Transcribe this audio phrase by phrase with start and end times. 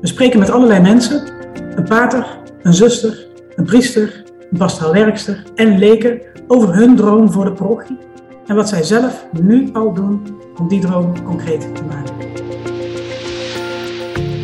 [0.00, 1.32] We spreken met allerlei mensen,
[1.76, 2.26] een pater,
[2.62, 7.98] een zuster, een priester, een pastoraalwerkster en leken over hun droom voor de parochie
[8.46, 10.26] en wat zij zelf nu al doen
[10.58, 12.14] om die droom concreet te maken.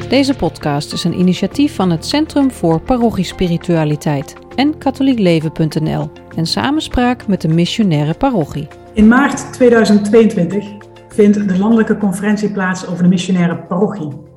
[0.09, 7.41] Deze podcast is een initiatief van het Centrum voor Parochiespiritualiteit en katholiekleven.nl en samenspraak met
[7.41, 8.69] de missionaire parochie.
[8.93, 10.65] In maart 2022
[11.09, 14.33] vindt de landelijke conferentie plaats over de missionaire parochie,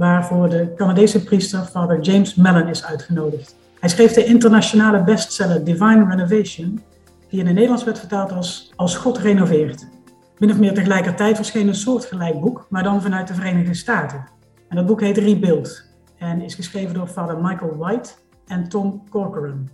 [0.00, 3.56] waarvoor de Canadese priester Father James Mellon is uitgenodigd.
[3.80, 6.82] Hij schreef de internationale bestseller Divine Renovation,
[7.28, 9.88] die in het Nederlands werd vertaald als Als God renoveert.
[10.38, 14.24] Min of meer tegelijkertijd verscheen een soortgelijk boek, maar dan vanuit de Verenigde Staten.
[14.68, 15.84] En dat boek heet Rebuild
[16.18, 18.10] en is geschreven door Father Michael White
[18.46, 19.68] en Tom Corcoran.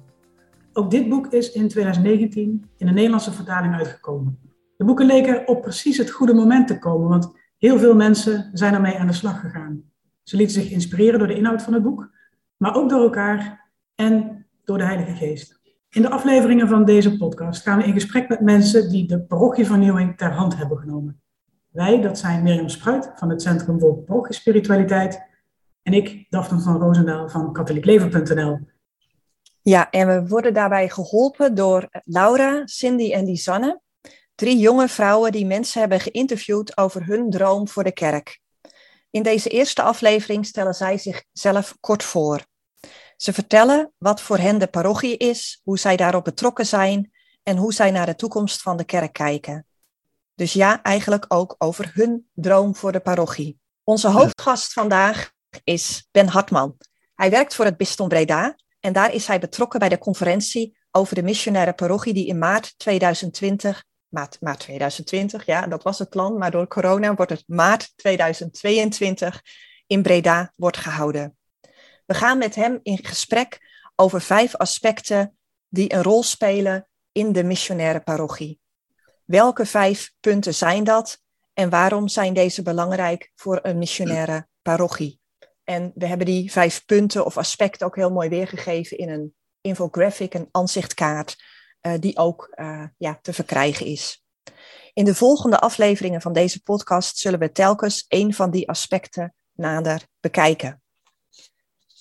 [0.73, 4.39] Ook dit boek is in 2019 in een Nederlandse vertaling uitgekomen.
[4.77, 8.75] De boeken leken op precies het goede moment te komen, want heel veel mensen zijn
[8.75, 9.95] ermee aan de slag gegaan.
[10.29, 12.11] Ze lieten zich inspireren door de inhoud van het boek,
[12.57, 15.61] maar ook door elkaar en door de Heilige Geest.
[15.91, 20.17] In de afleveringen van deze podcast gaan we in gesprek met mensen die de parochievernieuwing
[20.17, 21.21] ter hand hebben genomen.
[21.69, 25.23] Wij, dat zijn Mirjam Spruit van het Centrum voor Parochiespiritualiteit
[25.83, 28.59] en ik, Daphne van Roosendaal van katholiekleven.nl.
[29.63, 33.81] Ja, en we worden daarbij geholpen door Laura, Cindy en Lisanne.
[34.35, 38.45] Drie jonge vrouwen die mensen hebben geïnterviewd over hun droom voor de kerk.
[39.17, 42.47] In deze eerste aflevering stellen zij zichzelf kort voor.
[43.17, 47.73] Ze vertellen wat voor hen de parochie is, hoe zij daarop betrokken zijn en hoe
[47.73, 49.67] zij naar de toekomst van de kerk kijken.
[50.35, 53.59] Dus ja, eigenlijk ook over hun droom voor de parochie.
[53.85, 55.31] Onze hoofdgast vandaag
[55.65, 56.77] is Ben Hartman.
[57.15, 61.15] Hij werkt voor het Bisdom Breda en daar is hij betrokken bij de conferentie over
[61.15, 66.39] de missionaire parochie die in maart 2020, maart, maart 2020, ja, dat was het plan,
[66.39, 69.43] maar door corona wordt het maart 2022
[69.87, 71.37] in Breda wordt gehouden.
[72.07, 73.59] We gaan met hem in gesprek
[73.97, 75.37] over vijf aspecten
[75.69, 78.61] die een rol spelen in de missionaire parochie.
[79.25, 81.21] Welke vijf punten zijn dat
[81.53, 85.21] en waarom zijn deze belangrijk voor een missionaire parochie?
[85.65, 90.35] En we hebben die vijf punten of aspecten ook heel mooi weergegeven in een infographic,
[90.35, 91.56] een aanzichtkaart, uh,
[91.95, 94.25] die ook uh, ja, te verkrijgen is.
[94.93, 100.07] In de volgende afleveringen van deze podcast zullen we telkens een van die aspecten nader
[100.21, 100.83] bekijken.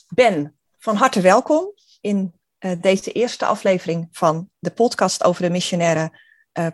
[0.07, 6.23] Ben, van harte welkom in uh, deze eerste aflevering van de podcast over de missionaire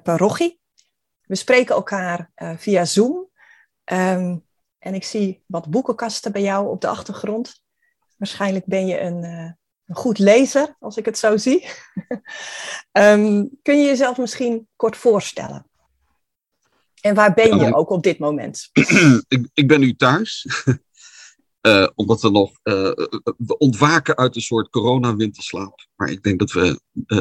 [0.04, 0.60] parochie.
[1.22, 3.30] We spreken elkaar via Zoom.
[3.86, 4.46] Um,
[4.80, 7.64] en ik zie wat boekenkasten bij jou op de achtergrond.
[8.18, 9.58] Waarschijnlijk ben je een,
[9.92, 11.68] een goed lezer, als ik het zo zie.
[12.92, 15.66] um, kun je jezelf misschien kort voorstellen?
[17.02, 18.70] En waar ben je ook op dit moment?
[19.28, 20.48] ik, ik ben nu thuis.
[21.62, 22.92] Uh, omdat we nog uh,
[23.38, 25.88] we ontwaken uit een soort corona-winterslaap.
[25.96, 27.18] Maar ik denk dat we uh,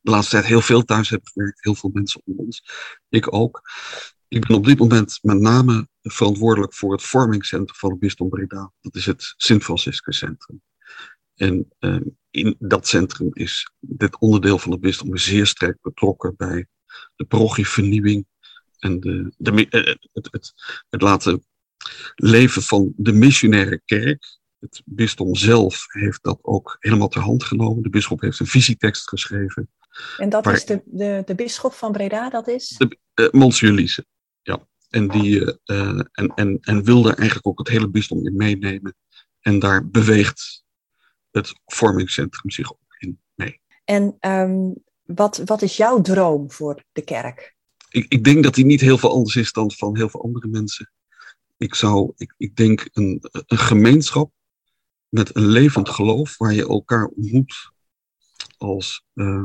[0.00, 1.64] de laatste tijd heel veel thuis hebben gewerkt.
[1.64, 2.62] Heel veel mensen om ons.
[3.08, 3.62] Ik ook.
[4.28, 8.72] Ik ben op dit moment met name verantwoordelijk voor het vormingscentrum van het Bisdom Breda.
[8.80, 10.62] Dat is het Sint-Franciscus Centrum.
[11.36, 16.66] En uh, in dat centrum is dit onderdeel van het bisdom zeer sterk betrokken bij
[17.16, 18.26] de parochievernieuwing
[18.78, 20.52] en de, de, uh, het, het,
[20.88, 21.44] het laten
[22.14, 24.38] leven van de missionaire kerk.
[24.58, 27.82] Het bisdom zelf heeft dat ook helemaal ter hand genomen.
[27.82, 29.70] De bisschop heeft een visietekst geschreven.
[30.16, 32.68] En dat is de, de, de bisschop van Breda, dat is?
[32.68, 34.06] De, uh, Monsieur Liese.
[34.42, 38.96] Ja, en, die, uh, en, en, en wilde eigenlijk ook het hele bisdom in meenemen.
[39.40, 40.64] En daar beweegt
[41.36, 43.60] het vormingscentrum zich ook in mee.
[43.84, 47.56] En um, wat, wat is jouw droom voor de kerk?
[47.88, 50.46] Ik, ik denk dat die niet heel veel anders is dan van heel veel andere
[50.46, 50.92] mensen.
[51.56, 54.32] Ik zou, ik, ik denk een, een gemeenschap
[55.08, 57.70] met een levend geloof waar je elkaar ontmoet
[58.58, 59.44] als, uh,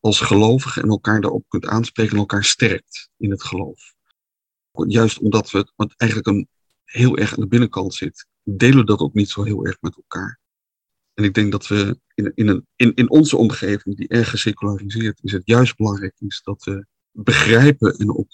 [0.00, 3.94] als gelovige en elkaar daarop kunt aanspreken en elkaar sterkt in het geloof.
[4.72, 6.48] Juist omdat we het eigenlijk een,
[6.92, 9.96] heel erg aan de binnenkant zit, delen we dat ook niet zo heel erg met
[9.96, 10.40] elkaar.
[11.14, 15.18] En ik denk dat we in, in, een, in, in onze omgeving, die erg geseculariseerd
[15.22, 18.28] is, het juist belangrijk is dat we begrijpen en op,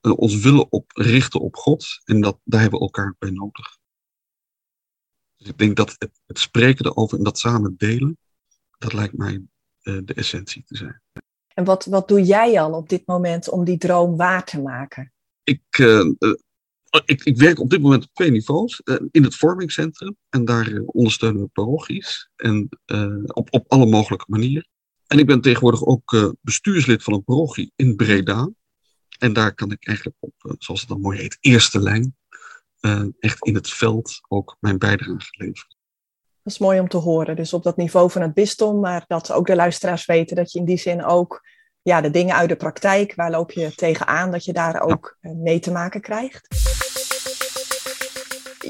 [0.00, 1.86] ons willen op richten op God.
[2.04, 3.78] En dat, daar hebben we elkaar bij nodig.
[5.36, 8.18] Dus ik denk dat het, het spreken erover en dat samen delen,
[8.78, 9.42] dat lijkt mij
[9.82, 11.02] uh, de essentie te zijn.
[11.54, 15.12] En wat, wat doe jij dan op dit moment om die droom waar te maken?
[15.42, 16.34] Ik, uh, uh,
[17.04, 18.82] ik, ik, werk op dit moment op twee niveaus.
[19.10, 20.16] in het vormingscentrum.
[20.28, 22.30] En daar ondersteunen we parochies.
[22.36, 22.68] En
[23.26, 24.68] op, op alle mogelijke manieren.
[25.06, 28.50] En ik ben tegenwoordig ook bestuurslid van een parochie in Breda.
[29.18, 32.16] En daar kan ik eigenlijk op, zoals het dan mooi heet, eerste lijn
[33.18, 35.76] echt in het veld ook mijn bijdrage geleverd.
[36.42, 37.36] Dat is mooi om te horen.
[37.36, 40.58] Dus op dat niveau van het bisdom, maar dat ook de luisteraars weten dat je
[40.58, 41.48] in die zin ook
[41.82, 45.58] ja, de dingen uit de praktijk, waar loop je tegenaan, dat je daar ook mee
[45.58, 46.69] te maken krijgt.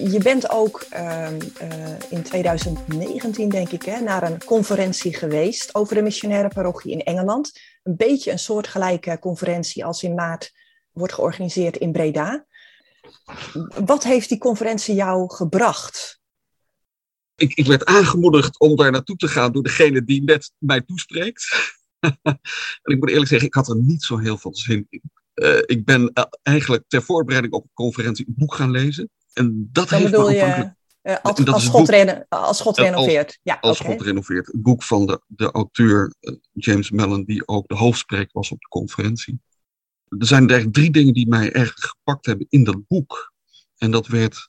[0.09, 1.31] Je bent ook uh,
[1.63, 7.03] uh, in 2019, denk ik, hè, naar een conferentie geweest over de missionaire parochie in
[7.03, 7.61] Engeland.
[7.83, 10.53] Een beetje een soortgelijke conferentie als in maart
[10.93, 12.47] wordt georganiseerd in Breda.
[13.85, 16.21] Wat heeft die conferentie jou gebracht?
[17.35, 21.49] Ik, ik werd aangemoedigd om daar naartoe te gaan door degene die net mij toespreekt.
[22.83, 25.03] en ik moet eerlijk zeggen, ik had er niet zo heel veel zin in.
[25.35, 26.13] Uh, ik ben
[26.43, 29.11] eigenlijk ter voorbereiding op een conferentie een boek gaan lezen.
[29.33, 30.73] En dat Dan heeft bedoel je
[31.03, 33.27] uh, als, als, God reno als God renoveert.
[33.27, 33.97] Als, ja, als okay.
[33.97, 34.47] Renoveert.
[34.47, 38.61] Het boek van de, de auteur uh, James Mellon, die ook de hoofdspreker was op
[38.61, 39.41] de conferentie.
[40.19, 43.33] Er zijn eigenlijk drie dingen die mij erg gepakt hebben in dat boek.
[43.77, 44.49] En dat werd,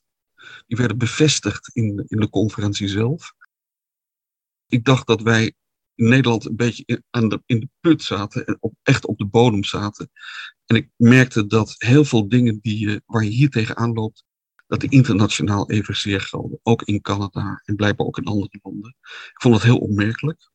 [0.67, 3.33] die werden bevestigd in, in de conferentie zelf.
[4.67, 5.53] Ik dacht dat wij
[5.95, 9.17] in Nederland een beetje in, aan de, in de put zaten en op, echt op
[9.17, 10.09] de bodem zaten.
[10.65, 14.23] En ik merkte dat heel veel dingen die je, waar je hier tegenaan loopt,
[14.71, 16.59] dat die internationaal evenzeer gelden.
[16.63, 18.95] Ook in Canada en blijkbaar ook in andere landen.
[19.01, 20.51] Ik vond dat heel opmerkelijk.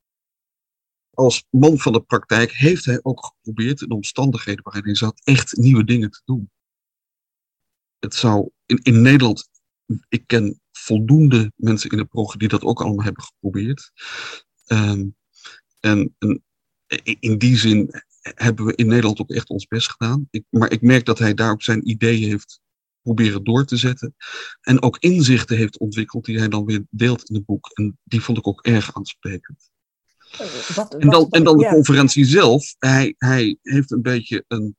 [1.10, 5.20] Als man van de praktijk heeft hij ook geprobeerd in de omstandigheden waarin hij zat
[5.24, 6.50] echt nieuwe dingen te doen.
[7.98, 9.48] Het zou in, in Nederland,
[10.08, 13.92] ik ken voldoende mensen in de prog die dat ook allemaal hebben geprobeerd.
[14.66, 15.16] Um,
[15.80, 16.44] en, en,
[17.20, 17.90] in die zin
[18.20, 20.28] hebben we in Nederland ook echt ons best gedaan.
[20.30, 22.64] Ik, maar ik merk dat hij daar ook zijn ideeën heeft
[23.06, 24.14] proberen door te zetten.
[24.61, 27.70] En ook inzichten heeft ontwikkeld die hij dan weer deelt in het boek.
[27.75, 29.70] En die vond ik ook erg aansprekend.
[30.75, 31.70] Wat, en dan, wat, en dan de ja.
[31.70, 32.75] conferentie zelf.
[32.79, 34.76] Hij, hij heeft een beetje een,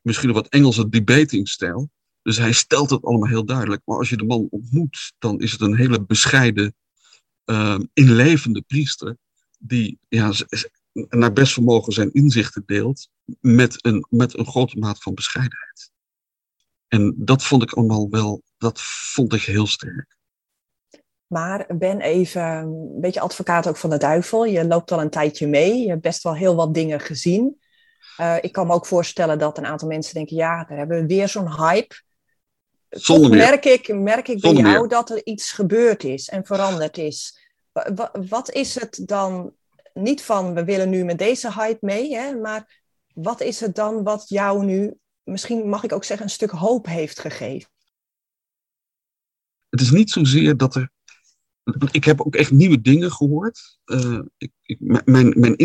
[0.00, 1.90] misschien een wat Engelse debatingstijl.
[2.22, 3.82] Dus hij stelt het allemaal heel duidelijk.
[3.84, 6.74] Maar als je de man ontmoet, dan is het een hele bescheiden,
[7.44, 9.16] uh, inlevende priester.
[9.58, 10.32] Die ja,
[10.92, 13.08] naar best vermogen zijn inzichten deelt.
[13.40, 15.92] Met een, met een grote maat van bescheidenheid.
[16.94, 18.80] En dat vond ik allemaal wel, dat
[19.12, 20.16] vond ik heel sterk.
[21.26, 24.44] Maar ben even een beetje advocaat ook van de duivel.
[24.44, 25.78] Je loopt al een tijdje mee.
[25.78, 27.58] Je hebt best wel heel wat dingen gezien.
[28.20, 31.06] Uh, ik kan me ook voorstellen dat een aantal mensen denken: ja, daar hebben we
[31.06, 31.94] weer zo'n hype.
[32.88, 34.88] Zonder Toch merk ik, merk ik bij Zonder jou meer.
[34.88, 37.38] dat er iets gebeurd is en veranderd is.
[38.28, 39.52] Wat is het dan?
[39.94, 42.82] Niet van we willen nu met deze hype mee, hè, maar
[43.14, 46.86] wat is het dan wat jou nu, misschien mag ik ook zeggen, een stuk hoop
[46.86, 47.70] heeft gegeven?
[49.68, 50.92] Het is niet zozeer dat er
[51.90, 53.78] ik heb ook echt nieuwe dingen gehoord.
[53.84, 54.52] Uh, ik,
[55.04, 55.56] mijn, mijn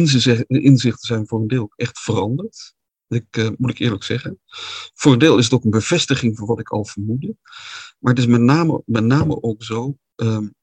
[0.48, 2.74] inzichten zijn voor een deel echt veranderd.
[3.08, 4.40] Ik, uh, moet ik eerlijk zeggen.
[4.94, 7.38] Voor een deel is het ook een bevestiging van wat ik al vermoedde.
[8.00, 9.98] Maar het is met name, met name ook zo.
[10.16, 10.56] Um,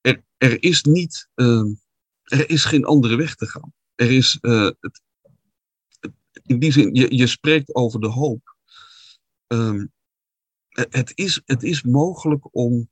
[0.00, 1.28] er, er is niet.
[1.34, 1.80] Um,
[2.22, 3.72] er is geen andere weg te gaan.
[3.94, 4.38] Er is.
[4.40, 5.02] Het, het,
[6.46, 8.56] in die zin, je, je spreekt over de hoop.
[9.46, 9.92] Um,
[10.68, 12.90] het, is, het is mogelijk om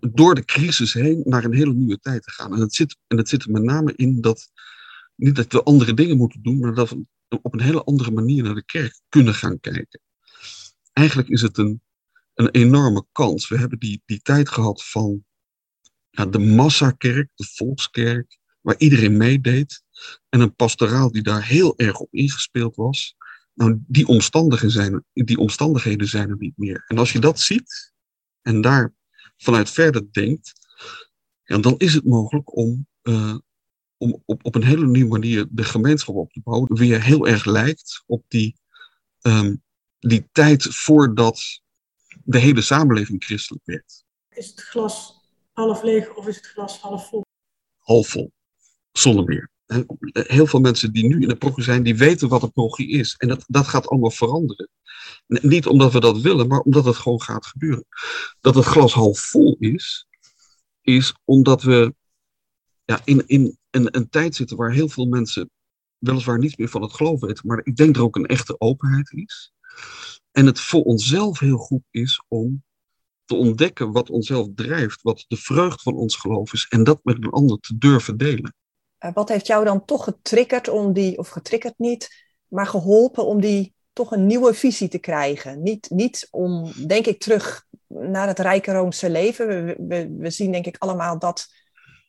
[0.00, 2.54] door de crisis heen naar een hele nieuwe tijd te gaan.
[2.54, 4.50] En het zit, en het zit er met name in dat,
[5.14, 7.04] niet dat we andere dingen moeten doen, maar dat we
[7.42, 10.00] op een hele andere manier naar de kerk kunnen gaan kijken.
[10.92, 11.82] Eigenlijk is het een,
[12.34, 13.48] een enorme kans.
[13.48, 15.24] We hebben die, die tijd gehad van
[16.10, 19.82] ja, de massakerk, de volkskerk, waar iedereen meedeed.
[20.28, 23.16] En een pastoraal die daar heel erg op ingespeeld was.
[23.54, 26.84] Nou, die omstandigheden zijn, die omstandigheden zijn er niet meer.
[26.86, 27.92] En als je dat ziet
[28.42, 28.94] en daar
[29.36, 30.52] vanuit verder denkt,
[31.44, 33.36] ja, dan is het mogelijk om, uh,
[33.96, 37.44] om op, op een hele nieuwe manier de gemeenschap op te bouwen, weer heel erg
[37.44, 38.56] lijkt op die,
[39.20, 39.62] um,
[39.98, 41.60] die tijd voordat
[42.24, 44.04] de hele samenleving christelijk werd.
[44.28, 45.20] Is het glas
[45.52, 47.24] half leeg of is het glas half vol?
[47.78, 48.32] Half vol,
[48.92, 49.51] zonder meer.
[50.12, 53.14] Heel veel mensen die nu in de progie zijn, die weten wat een progie is.
[53.18, 54.68] En dat, dat gaat allemaal veranderen.
[55.26, 57.86] Niet omdat we dat willen, maar omdat het gewoon gaat gebeuren.
[58.40, 60.06] Dat het glas half vol is,
[60.80, 61.94] is omdat we
[62.84, 65.50] ja, in, in een, een tijd zitten waar heel veel mensen
[65.98, 69.12] weliswaar niets meer van het geloof weten, maar ik denk er ook een echte openheid
[69.12, 69.52] is.
[70.30, 72.64] En het voor onszelf heel goed is om
[73.24, 77.16] te ontdekken wat onszelf drijft, wat de vreugd van ons geloof is, en dat met
[77.16, 78.54] een ander te durven delen.
[79.14, 83.74] Wat heeft jou dan toch getriggerd om die, of getriggerd niet, maar geholpen om die
[83.92, 85.62] toch een nieuwe visie te krijgen?
[85.62, 89.46] Niet, niet om, denk ik, terug naar het rijke Roomse leven.
[89.46, 91.46] We, we, we zien denk ik allemaal dat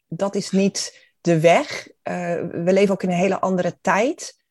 [0.08, 1.88] dat is niet de weg.
[1.88, 2.14] Uh,
[2.52, 4.42] we leven ook in een hele andere tijd.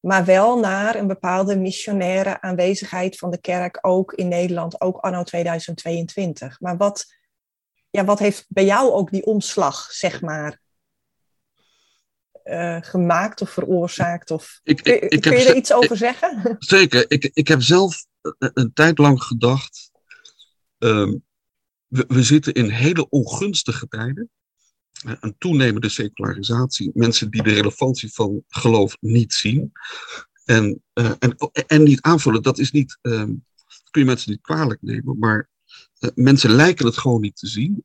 [0.00, 5.22] maar wel naar een bepaalde missionaire aanwezigheid van de kerk, ook in Nederland, ook anno
[5.22, 6.60] 2022.
[6.60, 7.06] Maar wat,
[7.90, 10.60] ja, wat heeft bij jou ook die omslag, zeg maar,
[12.44, 14.30] uh, gemaakt of veroorzaakt?
[14.30, 14.60] Of...
[14.62, 16.56] Ik, ik, ik kun je er iets over zeggen?
[16.58, 17.04] Zeker.
[17.08, 18.06] Ik, ik heb zelf
[18.38, 19.90] een tijd lang gedacht.
[20.78, 21.24] Um,
[21.86, 24.30] we, we zitten in hele ongunstige tijden.
[25.20, 26.90] Een toenemende secularisatie.
[26.94, 29.72] Mensen die de relevantie van geloof niet zien.
[30.44, 32.42] En, uh, en, en niet aanvullen.
[32.42, 32.98] Dat is niet.
[33.02, 33.44] Um,
[33.90, 35.18] kun je mensen niet kwalijk nemen.
[35.18, 35.50] Maar
[36.00, 37.84] uh, mensen lijken het gewoon niet te zien.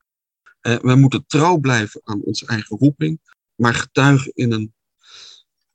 [0.62, 3.20] Uh, wij moeten trouw blijven aan onze eigen roeping
[3.58, 4.74] maar getuigen in een,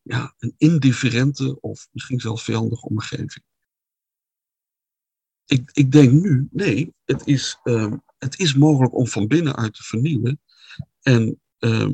[0.02, 3.42] ja, een indifferente of misschien zelfs vijandige omgeving.
[5.46, 9.82] Ik, ik denk nu, nee, het is, uh, het is mogelijk om van binnenuit te
[9.82, 10.40] vernieuwen
[11.02, 11.90] en, uh,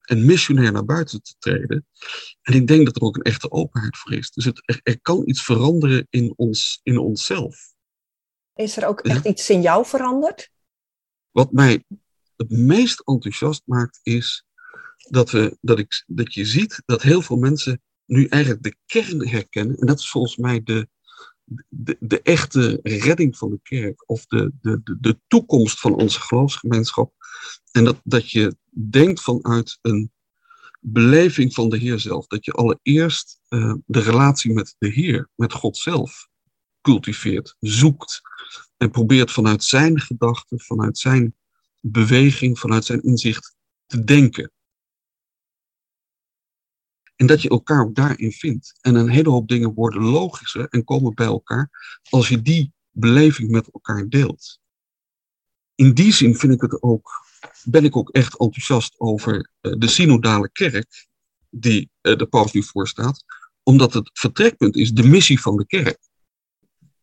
[0.00, 1.86] en missionair naar buiten te treden.
[2.42, 4.30] En ik denk dat er ook een echte openheid voor is.
[4.30, 7.74] Dus het, er, er kan iets veranderen in, ons, in onszelf.
[8.54, 10.50] Is er ook echt iets in jou veranderd?
[11.30, 11.84] Wat mij
[12.36, 14.44] het meest enthousiast maakt is
[15.08, 19.28] dat, we, dat, ik, dat je ziet dat heel veel mensen nu eigenlijk de kern
[19.28, 19.76] herkennen.
[19.76, 20.88] En dat is volgens mij de,
[21.68, 24.10] de, de echte redding van de kerk.
[24.10, 27.12] Of de, de, de, de toekomst van onze geloofsgemeenschap.
[27.72, 30.12] En dat, dat je denkt vanuit een
[30.80, 32.26] beleving van de Heer zelf.
[32.26, 36.28] Dat je allereerst uh, de relatie met de Heer, met God zelf,
[36.80, 38.20] cultiveert, zoekt.
[38.76, 41.34] En probeert vanuit zijn gedachten, vanuit zijn
[41.80, 44.52] beweging, vanuit zijn inzicht te denken.
[47.20, 48.78] En dat je elkaar ook daarin vindt.
[48.80, 51.70] En een hele hoop dingen worden logischer en komen bij elkaar
[52.10, 54.60] als je die beleving met elkaar deelt.
[55.74, 57.10] In die zin vind ik het ook,
[57.64, 61.08] ben ik ook echt enthousiast over uh, de synodale kerk
[61.50, 63.24] die uh, de paus nu voorstaat,
[63.62, 65.98] omdat het vertrekpunt is de missie van de kerk.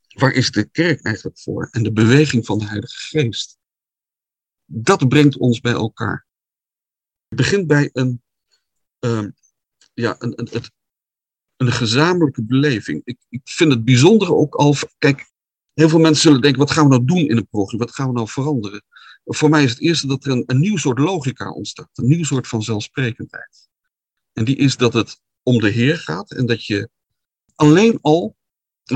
[0.08, 1.68] Waar is de kerk eigenlijk voor?
[1.72, 3.58] En de beweging van de Heilige Geest.
[4.66, 6.28] Dat brengt ons bij elkaar.
[7.28, 8.22] Het begint bij een,
[9.00, 9.28] uh,
[10.02, 10.64] ja, een, een,
[11.58, 13.02] een gezamenlijke beleving.
[13.04, 14.76] Ik, ik vind het bijzondere ook al.
[14.98, 15.32] Kijk,
[15.74, 17.86] heel veel mensen zullen denken: wat gaan we nou doen in een programma?
[17.86, 18.84] Wat gaan we nou veranderen?
[19.26, 22.24] Voor mij is het eerste dat er een, een nieuw soort logica ontstaat, een nieuw
[22.24, 23.70] soort van zelfsprekendheid.
[24.34, 26.90] En die is dat het om de Heer gaat en dat je
[27.56, 28.36] alleen al,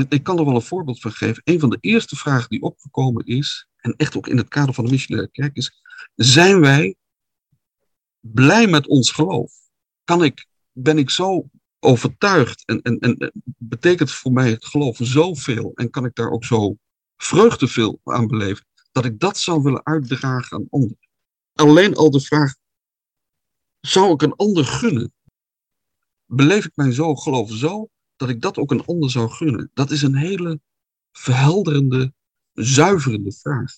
[0.08, 3.26] ik kan er wel een voorbeeld van geven, een van de eerste vragen die opgekomen
[3.26, 5.82] is, en echt ook in het kader van de missionaire kerk, is:
[6.14, 6.96] zijn wij
[8.20, 9.52] blij met ons geloof?
[10.04, 11.48] Kan ik ben ik zo
[11.78, 16.44] overtuigd en, en, en betekent voor mij het geloof zoveel en kan ik daar ook
[16.44, 16.76] zo
[17.16, 20.98] vreugdeveel aan beleven, dat ik dat zou willen uitdragen aan anderen.
[21.54, 22.54] Alleen al de vraag,
[23.80, 25.12] zou ik een ander gunnen?
[26.26, 29.70] Beleef ik mijn zo geloof zo, dat ik dat ook een ander zou gunnen?
[29.74, 30.60] Dat is een hele
[31.12, 32.12] verhelderende,
[32.52, 33.72] zuiverende vraag.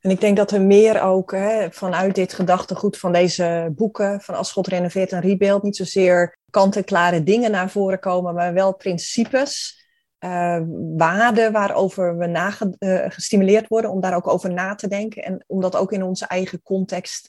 [0.00, 4.34] En ik denk dat er meer ook hè, vanuit dit gedachtegoed van deze boeken, van
[4.34, 9.82] Als God renoveert en rebuild, niet zozeer kant-en-klare dingen naar voren komen, maar wel principes,
[10.24, 10.60] uh,
[10.96, 12.28] waarden waarover we
[12.78, 16.02] uh, gestimuleerd worden om daar ook over na te denken en om dat ook in
[16.02, 17.28] onze eigen context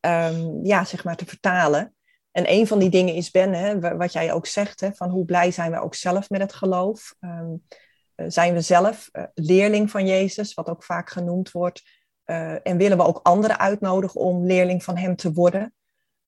[0.00, 1.94] um, ja, zeg maar te vertalen.
[2.30, 5.24] En een van die dingen is, Ben, hè, wat jij ook zegt, hè, van hoe
[5.24, 7.14] blij zijn we ook zelf met het geloof.
[7.20, 7.62] Um,
[8.16, 11.82] zijn we zelf leerling van Jezus, wat ook vaak genoemd wordt.
[12.26, 15.74] Uh, en willen we ook anderen uitnodigen om leerling van hem te worden?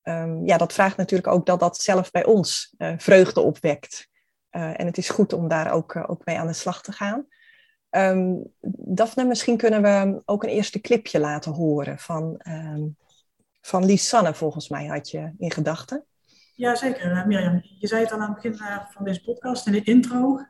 [0.03, 4.09] Um, ja, dat vraagt natuurlijk ook dat dat zelf bij ons uh, vreugde opwekt.
[4.51, 7.27] Uh, en het is goed om daar ook, ook mee aan de slag te gaan.
[7.91, 12.97] Um, Daphne, misschien kunnen we ook een eerste clipje laten horen van, um,
[13.61, 16.05] van Lisanne, volgens mij had je in gedachten.
[16.55, 17.61] Ja, zeker, Mirjam.
[17.79, 18.59] Je zei het al aan het begin
[18.91, 20.41] van deze podcast, in de intro.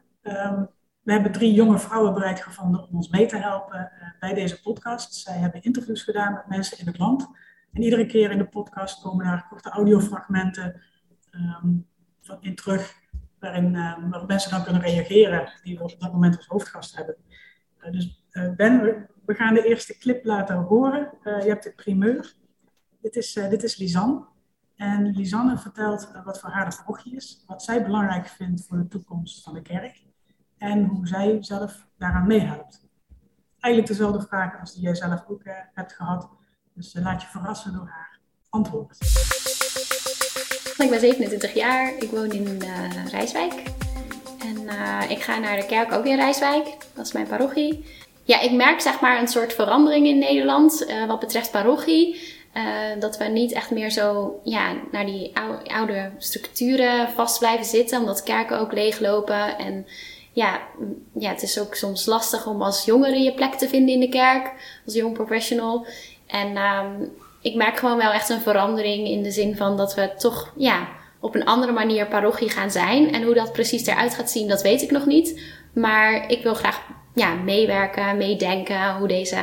[1.07, 4.63] We hebben drie jonge vrouwen bereid gevonden om ons mee te helpen uh, bij deze
[4.63, 5.15] podcast.
[5.15, 7.29] Zij hebben interviews gedaan met mensen in het land.
[7.73, 10.83] En iedere keer in de podcast komen daar korte audiofragmenten
[11.33, 11.87] um,
[12.21, 12.95] van in terug,
[13.39, 13.73] waarin
[14.11, 17.17] waarop mensen dan kunnen reageren die we op dat moment als hoofdgast hebben.
[17.81, 18.25] Uh, dus
[18.57, 18.81] Ben,
[19.25, 21.11] we, gaan de eerste clip laten horen.
[21.23, 22.35] je hebt de primeur.
[23.01, 24.27] Dit is, dit is Lisanne.
[24.77, 28.89] En Lisanne vertelt wat voor haar de parochie is, wat zij belangrijk vindt voor de
[28.89, 30.06] toekomst van de kerk
[30.59, 32.81] en hoe zij zelf daaraan meehelpt.
[33.61, 36.29] Eigenlijk dezelfde vragen als die jij zelf ook uh, hebt gehad.
[36.75, 38.99] Dus uh, laat je verrassen door haar antwoord.
[40.79, 43.63] Ik ben 27 jaar, ik woon in uh, Rijswijk.
[44.39, 44.57] En
[45.11, 47.85] ik ga naar de kerk ook in Rijswijk, dat is mijn parochie.
[48.25, 52.35] Ja, ik merk zeg maar een soort verandering in Nederland wat betreft parochie.
[52.99, 55.33] dat we niet echt meer zo ja, naar die
[55.65, 59.59] oude structuren vast blijven zitten, omdat kerken ook leeglopen.
[59.59, 59.87] En
[60.37, 60.61] ja,
[61.19, 64.09] ja, het is ook soms lastig om als jongere je plek te vinden in de
[64.09, 64.53] kerk,
[64.85, 65.87] als jong professional.
[66.27, 70.11] En um, ik merk gewoon wel echt een verandering in de zin van dat we
[70.19, 70.89] toch ja,
[71.21, 73.13] op een andere manier parochie gaan zijn.
[73.13, 75.41] En hoe dat precies eruit gaat zien, dat weet ik nog niet.
[75.73, 76.83] Maar ik wil graag
[77.15, 79.39] ja, meewerken, meedenken hoe, deze,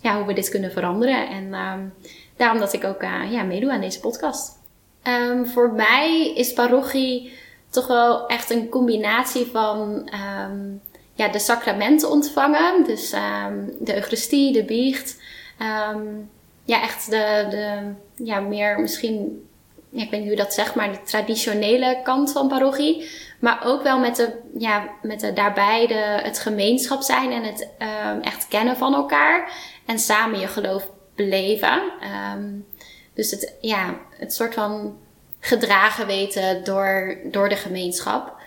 [0.00, 1.28] ja, hoe we dit kunnen veranderen.
[1.28, 1.94] En um,
[2.36, 4.58] daarom dat ik ook uh, ja, meedoe aan deze podcast.
[5.02, 7.32] Um, voor mij is parochie
[7.70, 10.10] toch wel echt een combinatie van
[10.48, 10.80] um,
[11.14, 12.84] ja, de sacramenten ontvangen.
[12.84, 13.10] Dus
[13.80, 15.22] de Eucharistie, de biecht.
[16.64, 17.92] ja, echt de, de
[18.24, 19.44] ja, meer misschien
[19.92, 23.10] ik weet niet hoe dat zegt, maar de traditionele kant van parochie.
[23.40, 27.68] Maar ook wel met, de, ja, met de, daarbij de, het gemeenschap zijn en het
[28.22, 29.52] echt kennen van elkaar.
[29.86, 31.82] En samen je geloof beleven.
[33.14, 34.98] Dus het, ja, het soort van
[35.40, 38.38] gedragen weten door, door de gemeenschap.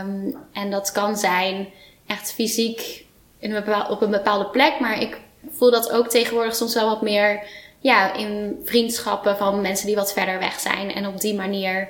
[0.00, 1.68] Um, en dat kan zijn
[2.06, 3.04] echt fysiek
[3.38, 3.56] in
[3.88, 4.80] op een bepaalde plek.
[4.80, 5.20] Maar ik
[5.50, 7.46] voel dat ook tegenwoordig soms wel wat meer
[7.78, 10.92] ja, in vriendschappen van mensen die wat verder weg zijn.
[10.92, 11.88] En op die manier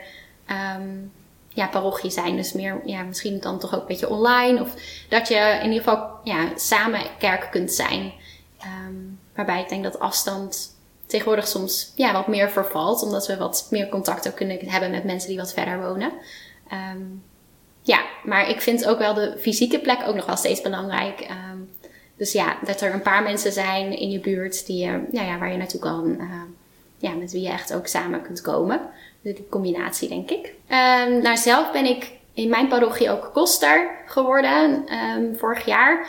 [0.76, 1.12] um,
[1.48, 2.36] ja, parochie zijn.
[2.36, 4.60] Dus meer, ja, misschien dan toch ook een beetje online.
[4.60, 4.74] Of
[5.08, 8.12] dat je in ieder geval ja, samen kerk kunt zijn.
[8.86, 10.73] Um, waarbij ik denk dat afstand
[11.06, 13.02] tegenwoordig soms ja, wat meer vervalt.
[13.02, 16.12] Omdat we wat meer contact ook kunnen hebben met mensen die wat verder wonen.
[16.72, 17.22] Um,
[17.82, 21.20] ja, maar ik vind ook wel de fysieke plek ook nog wel steeds belangrijk.
[21.20, 21.70] Um,
[22.16, 25.56] dus ja, dat er een paar mensen zijn in je buurt die, ja, waar je
[25.56, 26.16] naartoe kan.
[26.18, 26.42] Uh,
[26.98, 28.80] ja, met wie je echt ook samen kunt komen.
[29.22, 30.46] Dus die combinatie, denk ik.
[30.46, 34.84] Um, nou, zelf ben ik in mijn parochie ook koster geworden
[35.36, 36.06] vorig jaar.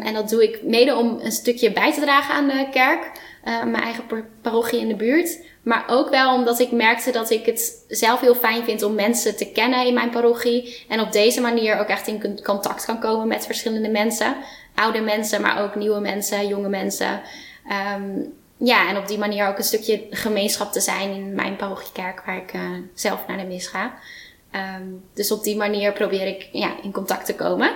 [0.00, 3.10] En dat doe ik mede om een stukje bij te dragen aan de kerk.
[3.44, 4.04] Uh, mijn eigen
[4.42, 5.38] parochie in de buurt.
[5.62, 9.36] Maar ook wel omdat ik merkte dat ik het zelf heel fijn vind om mensen
[9.36, 10.84] te kennen in mijn parochie.
[10.88, 14.36] En op deze manier ook echt in contact kan komen met verschillende mensen
[14.74, 17.20] oude mensen, maar ook nieuwe mensen, jonge mensen.
[17.96, 22.22] Um, ja, en op die manier ook een stukje gemeenschap te zijn in mijn parochiekerk
[22.26, 23.94] waar ik uh, zelf naar de mis ga.
[24.78, 27.72] Um, dus op die manier probeer ik ja, in contact te komen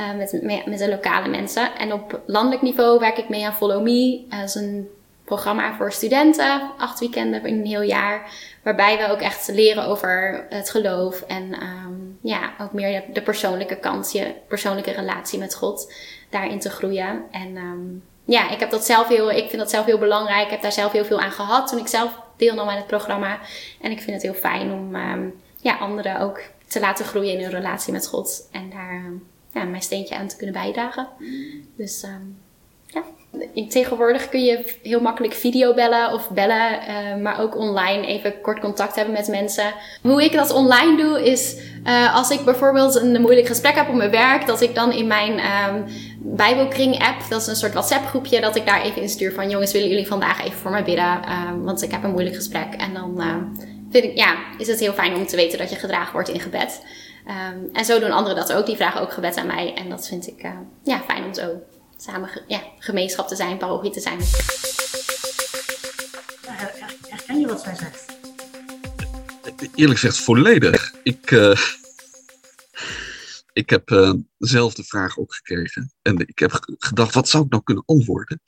[0.00, 1.76] uh, met, met, de lokale mensen.
[1.76, 4.24] En op landelijk niveau werk ik mee aan Follow Me.
[4.28, 4.88] Dat is een
[5.24, 8.30] programma voor studenten, acht weekenden in een heel jaar.
[8.62, 13.76] Waarbij we ook echt leren over het geloof en um, ja, ook meer de, persoonlijke
[13.76, 15.92] kant, je persoonlijke relatie met God
[16.30, 17.22] daarin te groeien.
[17.30, 20.44] En um, ja, ik heb dat zelf heel, ik vind dat zelf heel belangrijk.
[20.44, 23.38] Ik heb daar zelf heel veel aan gehad toen ik zelf deelnam aan het programma.
[23.80, 27.42] En ik vind het heel fijn om um, ja, anderen ook te laten groeien in
[27.42, 28.48] hun relatie met God.
[28.52, 29.02] En daar
[29.54, 31.08] ja, mijn steentje aan te kunnen bijdragen.
[31.76, 32.38] Dus um,
[33.68, 38.60] Tegenwoordig kun je heel makkelijk video bellen of bellen, uh, maar ook online even kort
[38.60, 39.72] contact hebben met mensen.
[40.02, 43.94] Hoe ik dat online doe is uh, als ik bijvoorbeeld een moeilijk gesprek heb op
[43.94, 45.84] mijn werk, dat ik dan in mijn um,
[46.18, 49.72] Bijbelkring app, dat is een soort WhatsApp groepje, dat ik daar even instuur van jongens,
[49.72, 51.20] willen jullie vandaag even voor mij bidden?
[51.24, 52.74] Uh, want ik heb een moeilijk gesprek.
[52.78, 53.22] En dan
[53.90, 56.40] vind ik, ja, is het heel fijn om te weten dat je gedragen wordt in
[56.40, 56.82] gebed.
[57.72, 58.66] En zo doen anderen dat ook.
[58.66, 59.74] Die vragen ook gebed aan mij.
[59.74, 60.46] En dat vind ik
[60.82, 61.44] ja, fijn om zo
[61.96, 64.20] samen ja, gemeenschap te zijn, parochie te zijn.
[67.08, 68.12] Herken je wat zij zegt?
[69.74, 70.92] Eerlijk gezegd, volledig.
[71.02, 71.56] Ik, uh,
[73.52, 75.92] ik heb uh, zelf de vraag ook gekregen.
[76.02, 78.40] En ik heb gedacht, wat zou ik nou kunnen antwoorden?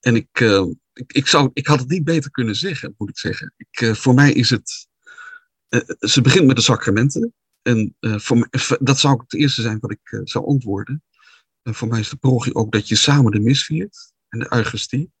[0.00, 3.18] En ik, uh, ik, ik, zou, ik had het niet beter kunnen zeggen, moet ik
[3.18, 3.54] zeggen.
[3.56, 4.88] Ik, voor mij is het.
[5.98, 7.34] ze begint met de sacramenten.
[7.62, 8.48] En voor mij,
[8.80, 11.02] dat zou ook het eerste zijn wat ik zou antwoorden.
[11.66, 14.46] En voor mij is de parochie ook dat je samen de mis viert en de
[14.54, 15.12] Eucharistie.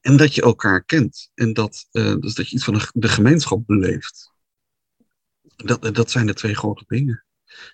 [0.00, 1.30] En dat je elkaar kent.
[1.34, 4.32] En dat, uh, dus dat je iets van de, gemeenschap beleeft.
[5.56, 7.24] Dat, dat zijn de twee grote dingen.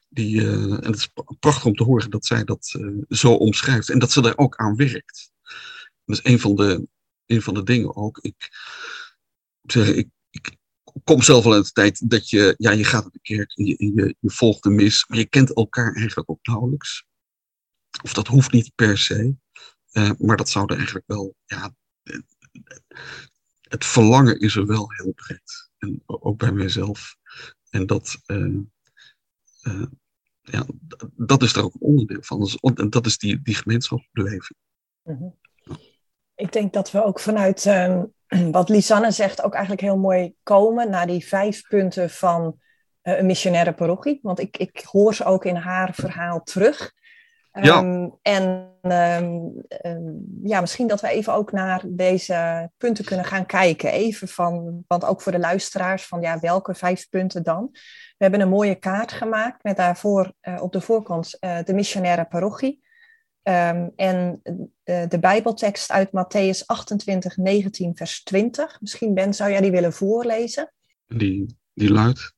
[0.09, 3.91] Die, uh, en het is prachtig om te horen dat zij dat uh, zo omschrijft.
[3.91, 5.33] En dat ze daar ook aan werkt.
[6.05, 6.89] Dat is een van de,
[7.27, 8.19] een van de dingen ook.
[8.19, 8.49] Ik,
[9.63, 10.57] zeg, ik, ik
[11.05, 13.65] kom zelf al uit de tijd dat je, ja, je gaat naar de kerk en
[13.65, 15.07] je, je volgt de mis.
[15.09, 17.05] Maar je kent elkaar eigenlijk ook nauwelijks.
[18.03, 19.37] Of dat hoeft niet per se.
[19.93, 21.75] Uh, maar dat zou er eigenlijk wel, ja,
[23.61, 25.71] het verlangen is er wel heel breed.
[25.79, 27.17] En ook bij mijzelf.
[27.71, 28.59] En dat, uh,
[29.63, 29.87] uh,
[30.43, 30.67] ja,
[31.17, 32.49] dat is er ook een onderdeel van.
[32.75, 34.59] En dat is die, die gemeenschapsbeleving.
[35.03, 35.29] Mhm.
[36.35, 38.03] Ik denk dat we ook vanuit uh,
[38.51, 42.61] wat Lisanne zegt ook eigenlijk heel mooi komen naar die vijf punten van
[43.03, 44.19] een missionaire parochie.
[44.23, 46.93] Want ik, ik hoor ze ook in haar verhaal terug.
[47.63, 47.77] Ja.
[47.77, 53.47] Ehm, en ehm, ehm, ja, misschien dat we even ook naar deze punten kunnen gaan
[53.47, 53.93] kijken.
[53.93, 57.69] Even van, want ook voor de luisteraars, van ja, welke vijf punten dan?
[58.17, 62.25] We hebben een mooie kaart gemaakt met daarvoor uh, op de voorkant uh, de missionaire
[62.25, 62.85] parochie.
[63.43, 68.81] En de, de, Bijbeltekst uit Matthäus 28, 19, vers 20.
[68.81, 70.73] Misschien, Ben, zou jij die willen voorlezen?
[71.07, 72.35] Die, die luidt: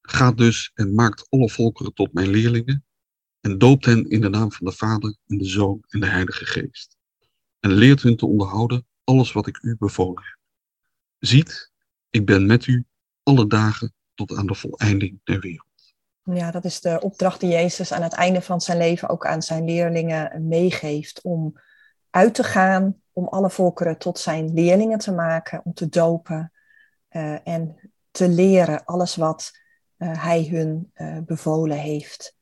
[0.00, 2.84] Gaat dus en maakt alle volkeren tot mijn leerlingen.
[3.42, 6.44] En doopt hen in de naam van de Vader en de Zoon en de Heilige
[6.44, 6.96] Geest.
[7.60, 10.38] En leert hun te onderhouden alles wat ik u bevolen heb.
[11.18, 11.72] Ziet,
[12.10, 12.84] ik ben met u
[13.22, 15.94] alle dagen tot aan de voleinding der wereld.
[16.22, 19.42] Ja, dat is de opdracht die Jezus aan het einde van zijn leven ook aan
[19.42, 21.22] zijn leerlingen meegeeft.
[21.22, 21.60] Om
[22.10, 26.52] uit te gaan, om alle volkeren tot zijn leerlingen te maken, om te dopen
[27.10, 29.58] uh, en te leren alles wat
[29.98, 32.36] uh, hij hun uh, bevolen heeft.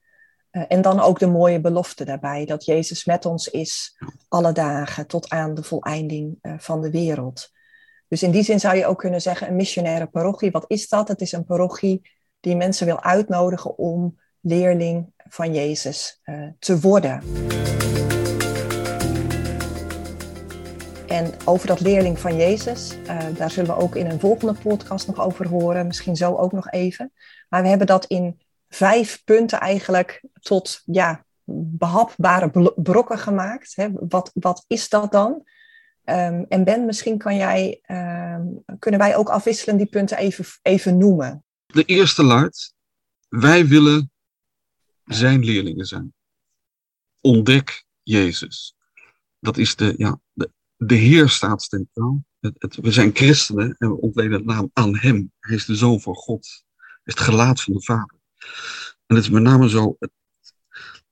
[0.51, 5.29] En dan ook de mooie belofte daarbij, dat Jezus met ons is alle dagen tot
[5.29, 7.51] aan de voleinding van de wereld.
[8.09, 11.09] Dus in die zin zou je ook kunnen zeggen, een missionaire parochie, wat is dat?
[11.09, 12.11] Het is een parochie
[12.41, 17.23] die mensen wil uitnodigen om leerling van Jezus uh, te worden.
[21.07, 22.97] En over dat leerling van Jezus,
[23.37, 26.71] daar zullen we ook in een volgende podcast nog over horen, misschien zo ook nog
[26.71, 27.13] even.
[27.49, 33.77] Maar we hebben dat in vijf punten eigenlijk tot ja, behapbare brokken gemaakt.
[33.77, 33.89] Hè.
[33.93, 35.49] Wat, wat is dat dan?
[36.05, 40.99] Um, en Ben, misschien kan jij, um, kunnen wij ook afwisselen die punten even, even
[40.99, 41.45] noemen.
[41.67, 42.75] De eerste luidt,
[43.29, 44.11] wij willen
[45.05, 46.15] zijn leerlingen zijn.
[47.21, 48.77] Ontdek Jezus.
[49.39, 52.25] Dat is de, ja, de, de Heer staat centraal.
[52.41, 55.33] Het, het, we zijn christenen en we ontleden de naam aan Hem.
[55.41, 56.65] Hij is de Zoon van God.
[56.77, 58.20] Hij is het gelaat van de Vader.
[59.07, 59.97] En het is met name zo,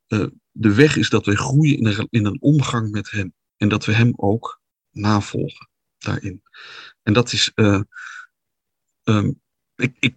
[0.09, 3.35] uh, de weg is dat we groeien in een, in een omgang met Hem.
[3.57, 4.61] En dat we Hem ook
[4.91, 6.43] navolgen daarin.
[7.03, 7.53] En dat is,
[9.05, 9.41] um,
[9.77, 10.17] ik, ik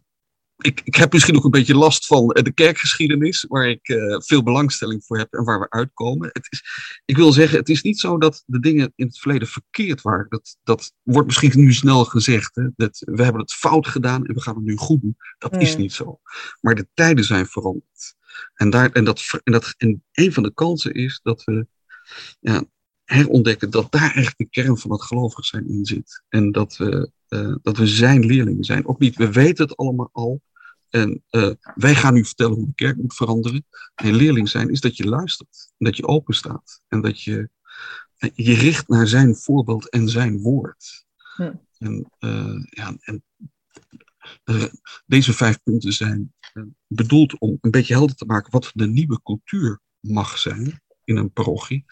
[0.61, 4.43] ik, ik heb misschien ook een beetje last van de kerkgeschiedenis, waar ik uh, veel
[4.43, 6.29] belangstelling voor heb en waar we uitkomen.
[6.33, 6.63] Het is,
[7.05, 10.25] ik wil zeggen, het is niet zo dat de dingen in het verleden verkeerd waren.
[10.29, 12.55] Dat, dat wordt misschien nu snel gezegd.
[12.55, 12.67] Hè?
[12.75, 15.17] Dat we hebben het fout gedaan en we gaan het nu goed doen.
[15.37, 16.19] Dat is niet zo.
[16.61, 18.15] Maar de tijden zijn veranderd.
[18.53, 21.67] En, daar, en, dat, en, dat, en een van de kansen is dat we
[22.39, 22.63] ja,
[23.03, 26.23] herontdekken dat daar echt de kern van het gelovig zijn in zit.
[26.29, 28.87] En dat we, uh, dat we zijn leerlingen zijn.
[28.87, 30.41] Ook niet, we weten het allemaal al.
[30.91, 33.65] En uh, wij gaan nu vertellen hoe de kerk moet veranderen.
[33.95, 35.71] En leerling zijn is dat je luistert.
[35.77, 36.81] En dat je open staat.
[36.87, 37.49] En dat je
[38.35, 41.05] je richt naar zijn voorbeeld en zijn woord.
[41.35, 41.53] Hm.
[41.77, 43.23] En, uh, ja, en
[44.45, 44.63] uh,
[45.05, 46.33] deze vijf punten zijn
[46.87, 51.31] bedoeld om een beetje helder te maken wat de nieuwe cultuur mag zijn in een
[51.31, 51.85] parochie.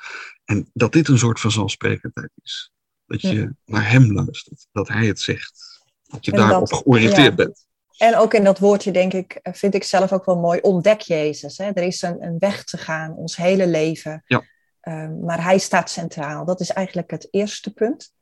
[0.46, 2.72] En dat dit een soort van zelfsprekendheid is.
[3.06, 3.56] Dat je ja.
[3.66, 4.68] naar hem luistert.
[4.72, 5.84] Dat hij het zegt.
[6.04, 7.36] Dat je en daarop dat, georiënteerd ja.
[7.36, 7.68] bent.
[8.00, 10.60] En ook in dat woordje, denk ik, vind ik zelf ook wel mooi.
[10.60, 11.58] Ontdek Jezus.
[11.58, 11.72] Hè?
[11.74, 14.24] Er is een, een weg te gaan, ons hele leven.
[14.26, 14.44] Ja.
[14.82, 16.46] Um, maar hij staat centraal.
[16.46, 18.14] Dat is eigenlijk het eerste punt.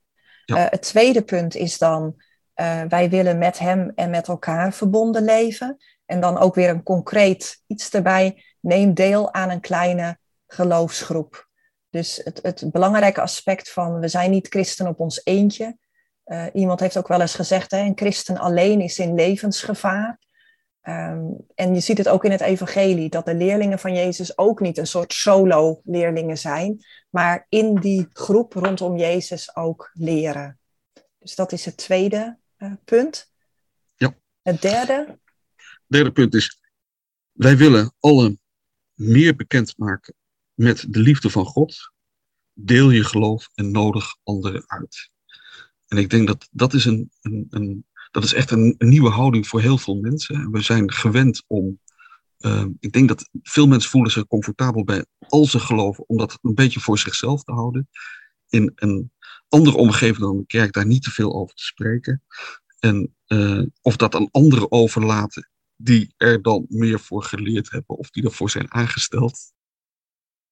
[0.45, 0.57] Ja.
[0.57, 2.15] Uh, het tweede punt is dan,
[2.55, 5.77] uh, wij willen met hem en met elkaar verbonden leven.
[6.05, 8.43] En dan ook weer een concreet iets erbij.
[8.59, 11.47] Neem deel aan een kleine geloofsgroep.
[11.89, 15.77] Dus het, het belangrijke aspect van, we zijn niet christen op ons eentje.
[16.27, 20.19] Uh, iemand heeft ook wel eens gezegd, hè, een christen alleen is in levensgevaar.
[20.81, 24.59] Um, en je ziet het ook in het evangelie, dat de leerlingen van Jezus ook
[24.59, 30.59] niet een soort solo-leerlingen zijn, maar in die groep rondom Jezus ook leren.
[31.19, 33.31] Dus dat is het tweede uh, punt.
[33.95, 34.17] Ja.
[34.41, 35.19] Het derde?
[35.55, 36.61] Het derde punt is,
[37.31, 38.41] wij willen allen
[38.93, 40.13] meer bekendmaken
[40.53, 41.91] met de liefde van God.
[42.53, 45.09] Deel je geloof en nodig anderen uit.
[45.88, 49.47] En ik denk dat dat is, een, een, een dat is echt een, nieuwe houding
[49.47, 50.52] voor heel veel mensen.
[50.52, 51.80] We zijn gewend om.
[52.39, 56.39] Uh, ik denk dat veel mensen voelen zich comfortabel bij al ze geloven, om dat
[56.41, 57.89] een beetje voor zichzelf te houden.
[58.50, 59.12] In een
[59.50, 62.23] andere omgeving dan de kerk daar niet te veel over te spreken.
[62.80, 68.10] En, uh, of dat aan anderen overlaten die er dan meer voor geleerd hebben of
[68.10, 69.52] die ervoor zijn aangesteld.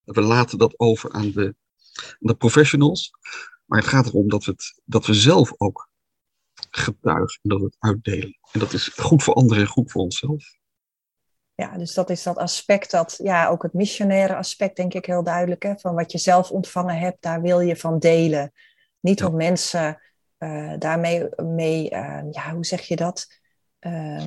[0.04, 1.56] We laten dat over aan de,
[1.96, 3.12] aan de professionals.
[3.66, 5.90] Maar het gaat erom dat we, het, dat we zelf ook
[6.70, 8.38] getuigen en dat we het uitdelen.
[8.52, 10.44] En dat is goed voor anderen en goed voor onszelf.
[11.56, 15.24] Ja, dus dat is dat aspect, dat, ja, ook het missionaire aspect, denk ik heel
[15.24, 15.64] duidelijk.
[15.64, 18.52] Hè, van wat je zelf ontvangen hebt, daar wil je van delen.
[19.00, 19.28] Niet ja.
[19.28, 20.02] om mensen
[20.40, 23.28] uh, daarmee, mee, uh, ja, hoe zeg je dat?
[23.80, 24.26] Uh,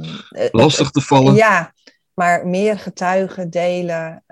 [0.50, 1.34] Lastig te vallen.
[1.34, 1.74] Ja,
[2.14, 4.24] maar meer getuigen delen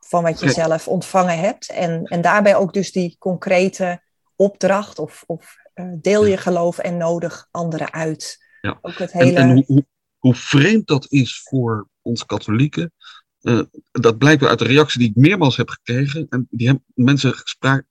[0.00, 1.70] van wat je zelf ontvangen hebt.
[1.70, 4.02] En, en daarbij ook dus die concrete
[4.38, 8.44] opdracht of, of uh, deel je geloof en nodig anderen uit.
[8.60, 8.78] Ja.
[8.80, 9.38] Ook het hele...
[9.38, 9.86] en, en hoe,
[10.18, 12.92] hoe, vreemd dat is voor ons katholieken,
[13.40, 16.26] uh, dat blijkt uit de reactie die ik meermaals heb gekregen.
[16.28, 17.84] En die hebben, mensen spraak,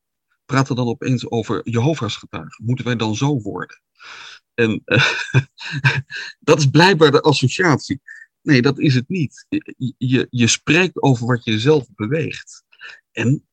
[0.46, 2.66] praten dan opeens over Jehovah's getuigen.
[2.66, 3.82] Moeten wij dan zo worden?
[4.54, 5.12] En uh,
[6.40, 8.02] dat is blijkbaar de associatie.
[8.42, 9.46] Nee, dat is het niet.
[9.98, 12.64] Je, je spreekt over wat je zelf beweegt.
[13.12, 13.47] En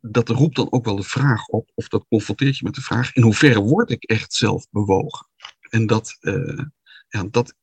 [0.00, 3.14] dat roept dan ook wel de vraag op, of dat confronteert je met de vraag,
[3.14, 5.28] in hoeverre word ik echt zelf bewogen?
[5.70, 6.64] En dat, uh,
[7.08, 7.54] ja, dat,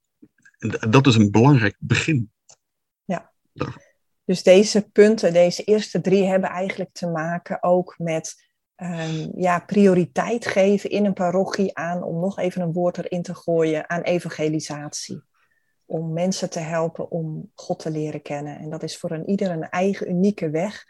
[0.89, 2.31] dat is een belangrijk begin.
[3.03, 3.31] Ja.
[4.25, 10.45] Dus deze punten, deze eerste drie, hebben eigenlijk te maken ook met um, ja, prioriteit
[10.45, 15.27] geven in een parochie aan, om nog even een woord erin te gooien, aan evangelisatie
[15.89, 18.59] om mensen te helpen om God te leren kennen.
[18.59, 20.85] En dat is voor een ieder een eigen unieke weg,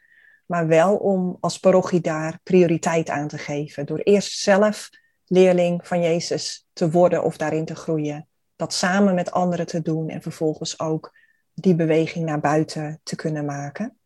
[0.49, 3.85] maar wel om als parochie daar prioriteit aan te geven.
[3.85, 4.89] Door eerst zelf
[5.25, 8.27] leerling van Jezus te worden of daarin te groeien.
[8.55, 11.17] Dat samen met anderen te doen en vervolgens ook
[11.53, 13.97] die beweging naar buiten te kunnen maken.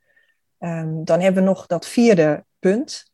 [0.60, 3.12] Um, dan hebben we nog dat vierde punt.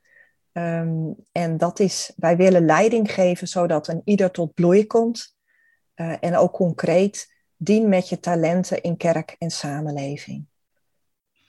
[0.52, 5.36] Um, en dat is, wij willen leiding geven zodat een ieder tot bloei komt.
[5.96, 10.49] Uh, en ook concreet dien met je talenten in kerk en samenleving.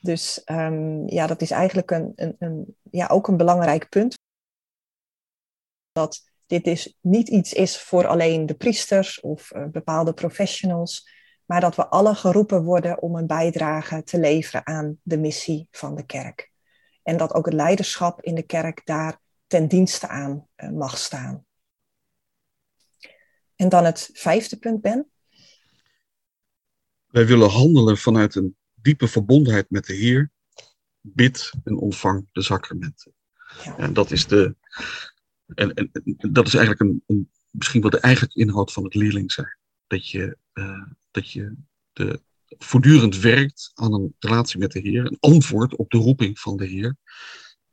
[0.01, 4.19] Dus um, ja, dat is eigenlijk een, een, een, ja, ook een belangrijk punt.
[5.93, 11.11] Dat dit is, niet iets is voor alleen de priesters of uh, bepaalde professionals,
[11.45, 15.95] maar dat we alle geroepen worden om een bijdrage te leveren aan de missie van
[15.95, 16.51] de kerk.
[17.03, 21.45] En dat ook het leiderschap in de kerk daar ten dienste aan uh, mag staan.
[23.57, 25.11] En dan het vijfde punt, Ben.
[27.07, 30.31] Wij willen handelen vanuit een diepe verbondenheid met de Heer.
[31.01, 33.15] Bid en ontvang de sacramenten.
[33.65, 33.77] Ja.
[33.79, 34.57] En dat is de.
[35.55, 35.91] En, en,
[36.33, 39.59] dat is eigenlijk een, een, misschien wel de eigenlijke inhoud van het leerling zijn.
[39.87, 41.55] Dat je, uh, dat je
[41.93, 42.23] de,
[42.59, 46.67] voortdurend werkt aan een relatie met de Heer, een antwoord op de roeping van de
[46.67, 46.97] Heer.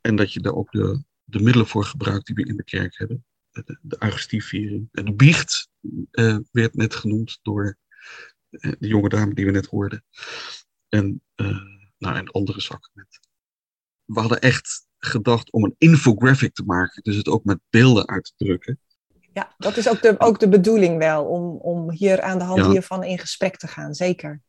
[0.00, 2.98] En dat je daar ook de, de middelen voor gebruikt die we in de kerk
[2.98, 3.24] hebben.
[3.50, 4.88] De, de.
[4.92, 5.68] En de biecht
[6.12, 7.78] uh, werd net genoemd door
[8.50, 10.04] eh, de jonge dame die we net hoorden.
[10.88, 11.62] En, uh,
[11.98, 13.20] nou, en andere sacramenten.
[14.04, 18.24] We hadden echt gedacht om een infographic te maken, dus het ook met beelden uit
[18.24, 18.80] te drukken.
[19.32, 22.66] Ja, dat is ook de, ook de bedoeling wel, om, om hier aan de hand
[22.66, 24.42] hiervan in gesprek te gaan, zeker.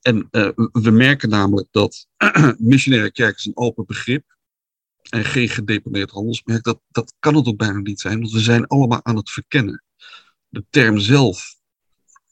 [0.00, 2.06] En uh, we merken namelijk dat
[2.58, 4.36] missionaire kerk is een open begrip
[5.10, 6.62] en geen gedeponeerd handelsmerk.
[6.64, 9.84] Dat, dat kan het ook bijna niet zijn, want we zijn allemaal aan het verkennen.
[10.48, 11.57] De term zelf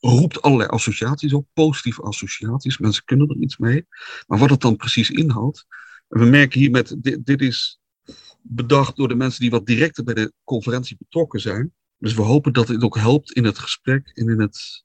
[0.09, 2.79] roept allerlei associaties op, positieve associaties.
[2.79, 3.87] Mensen kunnen er iets mee.
[4.27, 5.67] Maar wat het dan precies inhoudt.
[6.09, 7.81] we merken hier met, dit, dit is
[8.43, 11.73] bedacht door de mensen die wat directer bij de conferentie betrokken zijn.
[11.99, 14.85] Dus we hopen dat dit ook helpt in het gesprek en in het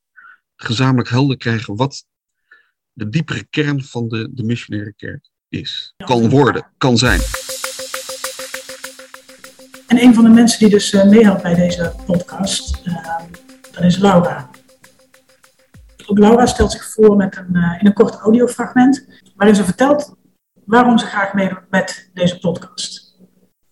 [0.56, 2.06] gezamenlijk helder krijgen wat
[2.92, 5.94] de diepere kern van de, de missionaire kerk is.
[5.98, 7.20] Kan worden, kan zijn.
[9.88, 13.20] En een van de mensen die dus uh, meehelpt bij deze podcast, uh,
[13.72, 14.50] dat is Laura.
[16.12, 20.15] Ook Laura stelt zich voor met een, uh, in een kort audiofragment, waarin ze vertelt
[20.65, 23.19] waarom ze graag meedoet met deze podcast.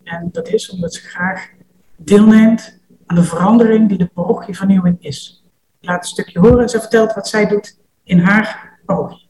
[0.04, 1.49] En dat is omdat ze graag
[1.97, 5.43] deelneemt aan de verandering die de parochievernieuwing is.
[5.80, 9.30] Ik laat een stukje horen en ze vertelt wat zij doet in haar parochie.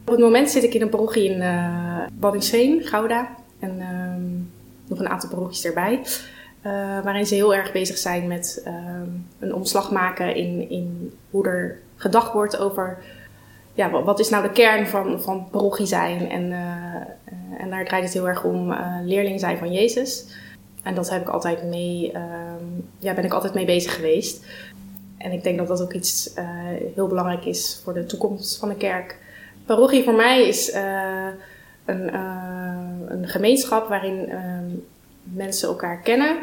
[0.00, 3.28] Op het moment zit ik in een parochie in uh, Gouda.
[3.58, 5.98] En uh, nog een aantal parochies erbij.
[5.98, 8.74] Uh, waarin ze heel erg bezig zijn met uh,
[9.38, 12.98] een omslag maken in, in hoe er gedacht wordt over
[13.74, 16.30] ja, wat is nou de kern van, van parochie zijn.
[16.30, 20.26] En, uh, en daar draait het heel erg om leerling zijn van Jezus.
[20.82, 22.64] En dat heb ik altijd mee, ehm,
[22.98, 24.44] ja, ben ik altijd mee bezig geweest.
[25.18, 26.32] En ik denk dat dat ook iets
[26.94, 29.18] heel belangrijk is voor de toekomst van de kerk.
[29.66, 30.72] Parochie voor mij is
[31.84, 32.14] een,
[33.06, 34.64] een gemeenschap waarin ehm,
[35.22, 36.36] mensen elkaar kennen,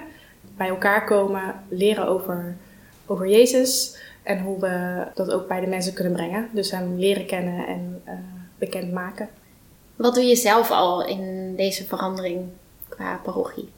[0.57, 2.55] bij elkaar komen, leren over,
[3.05, 6.49] over Jezus en hoe we dat ook bij de mensen kunnen brengen.
[6.51, 8.13] Dus hem leren kennen en uh,
[8.57, 9.29] bekend maken.
[9.95, 12.45] Wat doe je zelf al in deze verandering
[12.89, 13.69] qua parochie?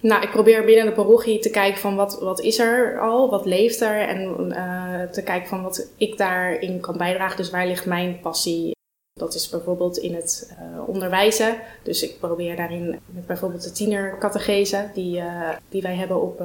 [0.00, 3.46] Nou, ik probeer binnen de parochie te kijken van wat, wat is er al, wat
[3.46, 7.36] leeft er en uh, te kijken van wat ik daarin kan bijdragen.
[7.36, 8.74] Dus waar ligt mijn passie
[9.18, 11.58] dat is bijvoorbeeld in het uh, onderwijzen.
[11.82, 16.42] Dus ik probeer daarin met bijvoorbeeld de tienercategese die, uh, die wij hebben op,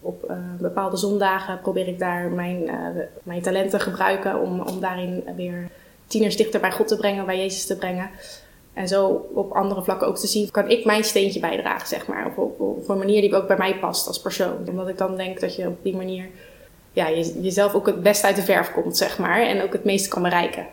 [0.00, 2.70] op bepaalde zondagen, probeer ik daar mijn,
[3.22, 5.70] mijn talenten gebruiken om, om daarin weer
[6.06, 8.10] tieners dichter bij God te brengen, bij Jezus te brengen.
[8.72, 12.32] En zo op andere vlakken ook te zien, kan ik mijn steentje bijdragen, zeg maar.
[12.36, 14.56] Op, op, een manier die ook bij mij past als persoon.
[14.68, 16.28] Omdat ik dan denk dat je op die manier
[16.92, 19.42] ja, je, jezelf ook het beste uit de verf komt, zeg maar.
[19.42, 20.66] En ook het meeste kan bereiken.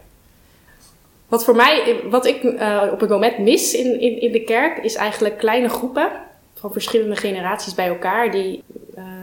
[1.27, 4.77] Wat voor mij, wat ik uh, op het moment mis in, in, in de kerk,
[4.77, 6.11] is eigenlijk kleine groepen
[6.53, 8.31] van verschillende generaties bij elkaar.
[8.31, 8.63] Die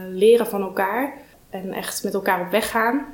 [0.09, 1.13] leren van elkaar
[1.49, 3.05] en echt met elkaar op weg gaan.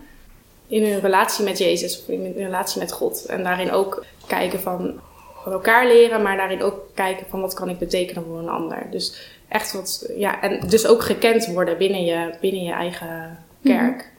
[0.67, 3.25] In hun relatie met Jezus of in hun relatie met God.
[3.25, 4.99] En daarin ook kijken van
[5.43, 8.87] van elkaar leren, maar daarin ook kijken van wat kan ik betekenen voor een ander.
[8.91, 14.11] Dus echt wat, ja, en dus ook gekend worden binnen je, binnen je eigen kerk.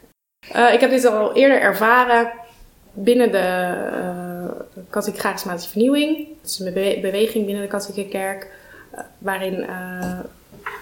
[0.48, 0.60] Mhm.
[0.60, 2.32] uh, ik heb dit al eerder ervaren
[2.92, 6.28] binnen de uh, katholieke charismatische vernieuwing.
[6.40, 8.50] Dat is een beweging binnen de katholieke kerk,
[8.94, 9.66] uh, waarin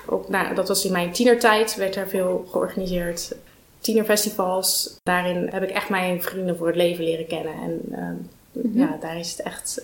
[0.06, 3.34] ook, nou, dat was in mijn tienertijd, werd er veel georganiseerd.
[3.80, 4.96] Tienerfestivals.
[5.02, 7.54] Daarin heb ik echt mijn vrienden voor het leven leren kennen.
[7.54, 8.28] En mm
[8.72, 9.82] ja, daar is het echt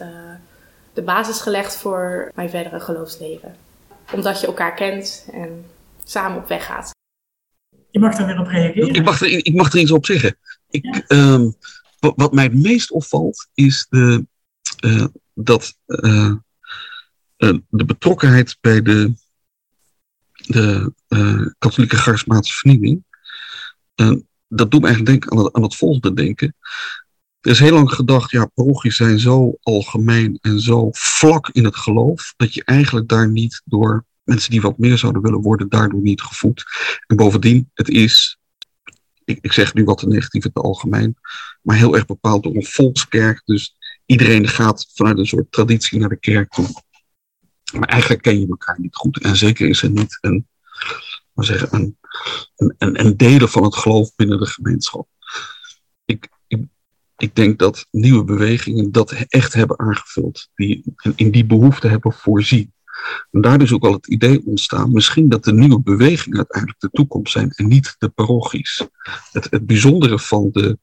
[0.93, 3.57] de basis gelegd voor mijn verdere geloofsleven.
[4.13, 5.65] Omdat je elkaar kent en
[6.05, 6.95] samen op weg gaat.
[7.91, 8.95] Je mag daar weer op reageren.
[8.95, 10.37] Ik mag er, ik mag er iets op zeggen.
[10.71, 11.51] Ik, ehm,
[11.99, 14.27] wat, mij het meest opvalt is de,
[14.85, 16.35] uh, dat uh,
[17.39, 19.15] uh, de betrokkenheid bij de,
[20.47, 20.93] de
[21.59, 23.05] katholieke charismatische vernieuwing.
[24.49, 26.55] dat doet me eigenlijk denken aan het, aan het volgende denken.
[27.41, 31.77] Er is heel lang gedacht, ja, parochies zijn zo algemeen en zo vlak in het
[31.77, 36.01] geloof, dat je eigenlijk daar niet door mensen die wat meer zouden willen worden, daardoor
[36.01, 36.65] niet gevoed.
[37.07, 38.39] En bovendien, het is,
[39.25, 41.17] ik, ik zeg nu wat te negatief in het algemeen,
[41.63, 43.43] maar heel erg bepaald door een volkskerk.
[43.45, 46.67] Dus iedereen gaat vanuit een soort traditie naar de kerk toe.
[47.79, 49.23] Maar eigenlijk ken je elkaar niet goed.
[49.23, 50.47] En zeker is er niet een,
[51.33, 51.97] maar zeggen, een,
[52.79, 55.09] een, een delen van het geloof binnen de gemeenschap.
[56.05, 56.29] Ik,
[57.17, 60.49] ik, denk dat nieuwe bewegingen dat echt hebben aangevuld.
[60.55, 60.85] Die
[61.17, 62.75] in die behoefte hebben voorzien.
[63.31, 66.91] En daar is ook al het idee ontstaan, misschien dat de nieuwe bewegingen uiteindelijk de
[66.91, 68.87] toekomst zijn en niet de parochies.
[69.33, 70.79] Het, het bijzondere van de.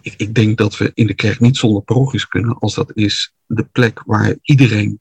[0.00, 3.34] Ik, ik denk dat we in de kerk niet zonder parochies kunnen, als dat is
[3.46, 5.00] de plek waar iedereen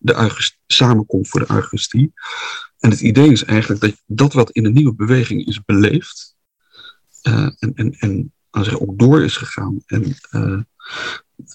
[0.00, 2.12] de samenkomt voor de Eucharistie.
[2.78, 6.36] En het idee is eigenlijk dat dat wat in de nieuwe beweging is beleefd,
[7.22, 9.82] uh, en, en, en ook door is gegaan.
[9.86, 10.60] En uh,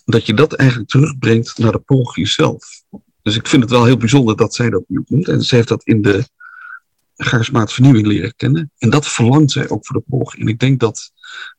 [0.05, 2.83] dat je dat eigenlijk terugbrengt naar de parochie zelf.
[3.21, 5.27] Dus ik vind het wel heel bijzonder dat zij dat nu doet.
[5.27, 6.27] En ze heeft dat in de
[7.15, 8.71] charismaat vernieuwing leren kennen.
[8.77, 10.41] En dat verlangt zij ook voor de parochie.
[10.41, 11.11] En ik denk dat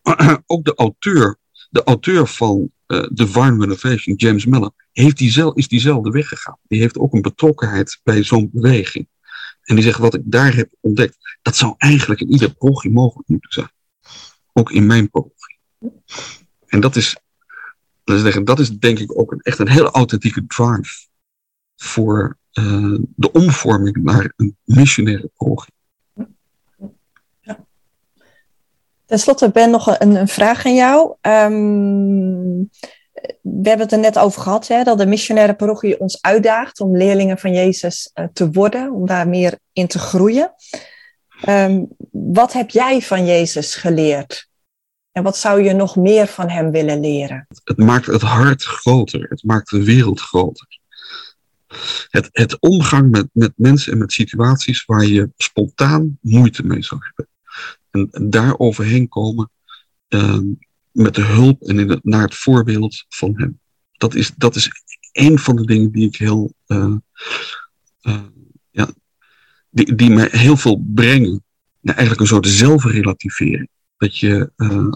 [0.46, 1.38] ook de auteur,
[1.70, 6.58] de auteur van uh, Divine Renovation, James Mellon, heeft die is diezelfde weg gegaan.
[6.62, 9.08] Die heeft ook een betrokkenheid bij zo'n beweging.
[9.62, 13.28] En die zegt, wat ik daar heb ontdekt, dat zou eigenlijk in ieder parochie mogelijk
[13.28, 13.70] moeten zijn.
[14.52, 15.58] Ook in mijn parochie.
[16.66, 17.16] En dat is,
[18.44, 21.06] dat is denk ik ook echt een hele authentieke drive
[21.76, 25.30] voor uh, de omvorming naar een missionaire.
[27.40, 27.64] Ja.
[29.04, 31.14] Ten slotte, Ben, nog een, een vraag aan jou.
[31.20, 32.70] Um,
[33.42, 36.96] we hebben het er net over gehad, hè, dat de missionaire parochie ons uitdaagt om
[36.96, 40.54] leerlingen van Jezus uh, te worden, om daar meer in te groeien.
[41.48, 44.48] Um, wat heb jij van Jezus geleerd?
[45.12, 47.46] En wat zou je nog meer van hem willen leren?
[47.64, 50.78] Het maakt het hart groter, het maakt de wereld groter.
[52.08, 57.00] Het, het omgang met, met mensen en met situaties waar je spontaan moeite mee zou
[57.04, 57.28] hebben.
[57.90, 59.50] En, daar overheen komen
[60.08, 60.38] uh,
[60.96, 63.60] met de hulp en in het, naar het voorbeeld van hem.
[63.92, 64.70] Dat is, dat is
[65.12, 66.52] een van de dingen die ik heel.
[66.66, 66.94] Uh,
[68.02, 68.22] uh,
[68.70, 68.88] ja,
[69.70, 71.44] die, die mij heel veel brengen.
[71.80, 73.68] Nou, eigenlijk een soort zelfrelativering.
[73.96, 74.92] Dat je uh,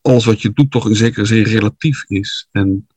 [0.00, 2.48] alles wat je doet toch in zekere zin relatief is.
[2.52, 2.88] En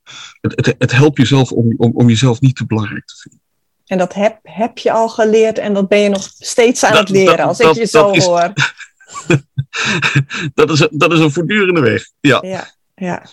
[0.41, 3.41] het, het, het helpt jezelf om, om, om jezelf niet te belangrijk te vinden.
[3.85, 7.09] En dat heb, heb je al geleerd en dat ben je nog steeds aan het
[7.09, 8.53] leren, als ik je zo is, hoor.
[10.53, 12.11] dat, is, dat is een voortdurende weg.
[12.19, 12.39] Ja.
[12.41, 13.25] ja, ja.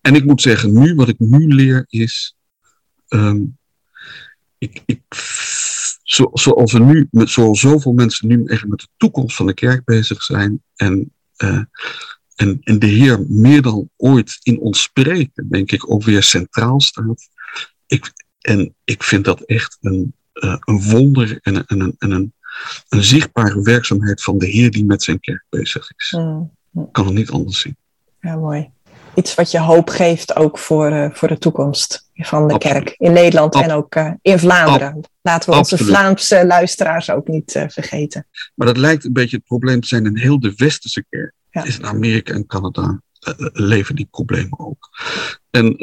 [0.00, 2.36] En ik moet zeggen, nu wat ik nu leer is.
[3.08, 3.58] Um,
[4.58, 5.00] ik, ik,
[6.02, 9.54] zo, zoals we nu, met, zoals zoveel mensen nu echt met de toekomst van de
[9.54, 10.62] kerk bezig zijn.
[10.74, 11.62] En uh,
[12.34, 16.80] en, en de Heer meer dan ooit in ons spreken, denk ik, ook weer centraal
[16.80, 17.28] staat.
[17.86, 22.34] Ik, en ik vind dat echt een, uh, een wonder en, en, een, een,
[22.88, 26.14] een, zichtbare werkzaamheid van de Heer die met zijn kerk bezig is.
[26.16, 26.50] Mm.
[26.92, 27.76] Kan het niet anders zien.
[28.20, 28.70] Ja, mooi.
[29.14, 33.12] Iets wat je hoop geeft ook voor, uh, voor de toekomst van de kerk in
[33.12, 35.00] Nederland en ook uh, in Vlaanderen.
[35.22, 38.26] Laten we onze Vlaamse luisteraars ook niet vergeten.
[38.54, 41.64] Maar dat lijkt een beetje het probleem te zijn in heel de westerse kerk ja.
[41.64, 43.00] is in Amerika en Canada.
[43.52, 44.88] leven die problemen ook.
[45.50, 45.76] En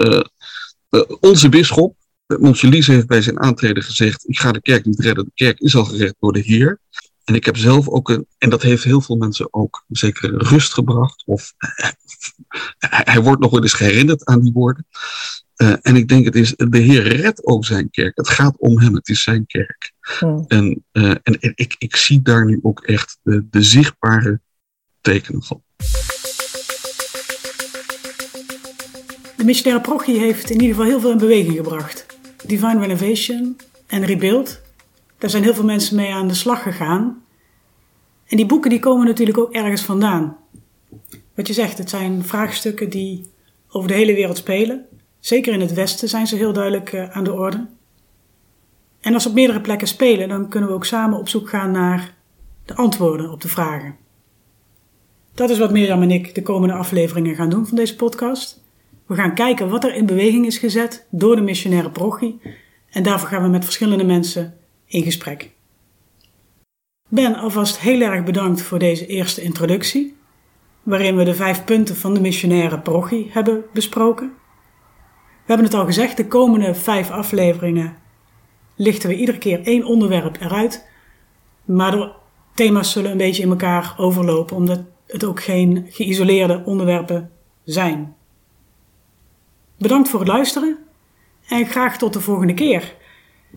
[1.20, 1.96] onze bisschop,
[2.40, 5.76] Monsignor heeft bij zijn aantreden gezegd: Ik ga de kerk niet redden, de kerk is
[5.76, 6.80] al gered door de Heer.
[7.24, 10.74] En ik heb zelf ook een, en dat heeft heel veel mensen ook zeker rust
[10.74, 11.24] gebracht.
[11.26, 11.54] Of
[12.78, 14.86] hij, hij wordt nog wel eens herinnerd aan die woorden.
[15.62, 18.18] Uh, en ik denk, het is, de Heer redt ook zijn kerk.
[18.18, 19.92] Het gaat om hem, het is zijn kerk.
[20.20, 20.46] Hmm.
[20.48, 24.40] En, uh, en, ik, ik zie daar nu ook echt de, de zichtbare
[25.02, 25.64] tekenen van.
[29.38, 32.11] De missionaire parochie heeft in ieder geval heel veel in beweging gebracht.
[32.48, 34.62] Divine Renovation en Rebuild.
[35.18, 37.24] Daar zijn heel veel mensen mee aan de slag gegaan.
[38.28, 40.38] En die boeken die komen natuurlijk ook ergens vandaan.
[41.36, 43.32] Wat je zegt, het zijn vraagstukken die
[43.70, 44.86] over de hele wereld spelen.
[45.20, 47.68] Zeker in het Westen zijn ze heel duidelijk uh, aan de orde.
[49.02, 51.72] En als ze op meerdere plekken spelen, dan kunnen we ook samen op zoek gaan
[51.72, 52.14] naar
[52.66, 53.96] de antwoorden op de vragen.
[55.34, 58.61] Dat is wat Mirjam en ik de komende afleveringen gaan doen van deze podcast.
[59.12, 62.42] We gaan kijken wat er in beweging is gezet door de missionaire parochie.
[62.90, 65.52] En daarvoor gaan we met verschillende mensen in gesprek.
[67.10, 70.18] Ben, alvast heel erg bedankt voor deze eerste introductie,
[70.84, 74.28] waarin we de vijf punten van de missionaire parochie hebben besproken.
[75.16, 77.98] We hebben het al gezegd, de komende vijf afleveringen
[78.76, 80.88] lichten we iedere keer één onderwerp eruit,
[81.66, 82.12] maar de
[82.54, 87.32] thema's zullen een beetje in elkaar overlopen, omdat het ook geen geïsoleerde onderwerpen
[87.64, 88.20] zijn.
[89.82, 90.78] Bedankt voor het luisteren
[91.48, 92.96] en graag tot de volgende keer.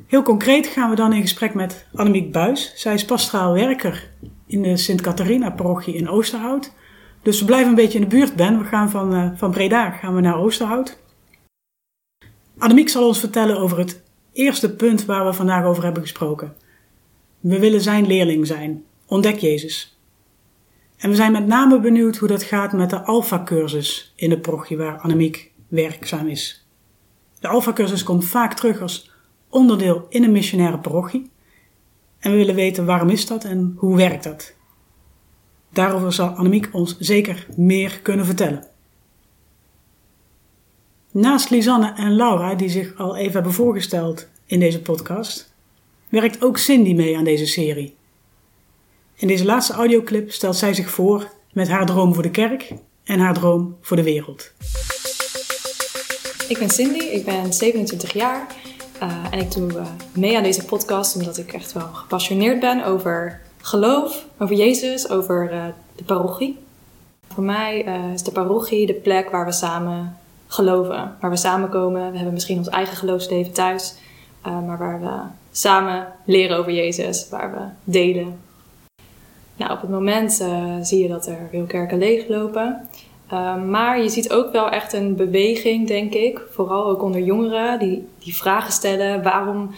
[0.07, 2.73] Heel concreet gaan we dan in gesprek met Annemiek Buis.
[2.77, 4.11] Zij is pastoraal werker
[4.47, 6.73] in de Sint-Catharina-parochie in Oosterhout.
[7.23, 8.59] Dus we blijven een beetje in de buurt, Ben.
[8.59, 10.99] We gaan van, uh, van Breda gaan we naar Oosterhout.
[12.59, 14.03] Annemiek zal ons vertellen over het
[14.33, 16.57] eerste punt waar we vandaag over hebben gesproken.
[17.41, 18.85] We willen zijn leerling zijn.
[19.07, 19.99] Ontdek Jezus.
[20.97, 24.77] En we zijn met name benieuwd hoe dat gaat met de Alpha-cursus in de parochie
[24.77, 26.67] waar Annemiek werkzaam is.
[27.41, 29.11] De Alpha-cursus komt vaak terug als
[29.49, 31.31] onderdeel in een missionaire parochie.
[32.19, 34.55] En we willen weten waarom is dat en hoe werkt dat.
[35.71, 38.67] Daarover zal Annemiek ons zeker meer kunnen vertellen.
[41.11, 45.55] Naast Lisanne en Laura, die zich al even hebben voorgesteld in deze podcast,
[46.09, 47.95] werkt ook Cindy mee aan deze serie.
[49.15, 52.73] In deze laatste audioclip stelt zij zich voor met haar droom voor de kerk
[53.05, 54.53] en haar droom voor de wereld.
[56.49, 58.47] Ik ben Cindy, ik ben 27 jaar
[59.03, 62.85] uh, en ik doe uh, mee aan deze podcast omdat ik echt wel gepassioneerd ben
[62.85, 65.65] over geloof, over Jezus, over uh,
[65.97, 66.59] de parochie.
[67.29, 67.79] Voor mij
[68.15, 70.17] is de parochie de plek waar we samen
[70.47, 72.11] geloven, waar we samenkomen.
[72.11, 73.95] We hebben misschien ons eigen geloofsleven thuis,
[74.43, 75.21] maar waar we
[75.53, 78.39] samen leren over Jezus, waar we delen.
[79.57, 80.33] Nou, op het moment
[80.83, 82.89] zie je dat er veel kerken leeglopen.
[83.35, 87.79] Ehm, maar je ziet ook wel echt een beweging, denk ik, vooral ook onder jongeren,
[87.79, 89.71] die, die vragen stellen: waarom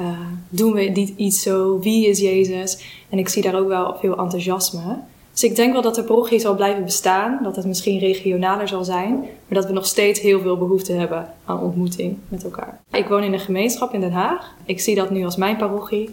[0.00, 0.06] uh,
[0.48, 1.78] doen we dit iets zo?
[1.78, 2.84] Wie is Jezus?
[3.08, 4.98] En ik zie daar ook wel veel enthousiasme.
[5.32, 8.84] Dus ik denk wel dat de parochie zal blijven bestaan, dat het misschien regionaler zal
[8.84, 12.80] zijn, maar dat we nog steeds heel veel behoefte hebben aan ontmoeting met elkaar.
[12.90, 14.54] Ik woon in een gemeenschap in Den Haag.
[14.64, 16.10] Ik zie dat nu als mijn parochie.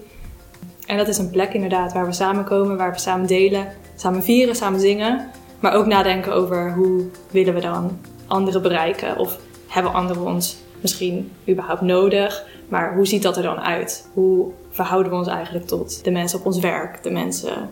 [0.85, 4.55] En dat is een plek inderdaad waar we samenkomen, waar we samen delen, samen vieren,
[4.55, 5.29] samen zingen.
[5.61, 9.17] Maar ook nadenken over hoe willen we dan anderen bereiken?
[9.17, 9.37] Of
[9.67, 12.45] hebben anderen ons misschien überhaupt nodig?
[12.69, 14.07] Maar hoe ziet dat er dan uit?
[14.13, 17.69] Hoe verhouden we ons eigenlijk tot de mensen op ons werk, de mensen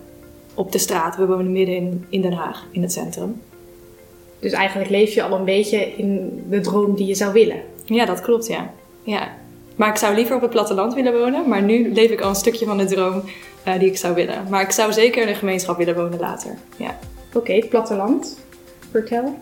[0.54, 1.18] op de straat?
[1.18, 3.42] We wonen midden in, in Den Haag, in het centrum.
[4.40, 7.62] Dus eigenlijk leef je al een beetje in de droom die je zou willen.
[7.86, 8.72] Ja, dat klopt, ja.
[9.04, 9.28] ja.
[9.76, 11.50] Maar ik zou liever op het platteland willen wonen.
[11.50, 13.22] Maar nu leef ik al een stukje van de droom
[13.68, 14.46] uh, die ik zou willen.
[14.50, 16.58] Maar ik zou zeker in een gemeenschap willen wonen later.
[16.78, 17.00] Ja.
[17.34, 18.38] Oké, platteland.
[18.91, 19.38] Vertel.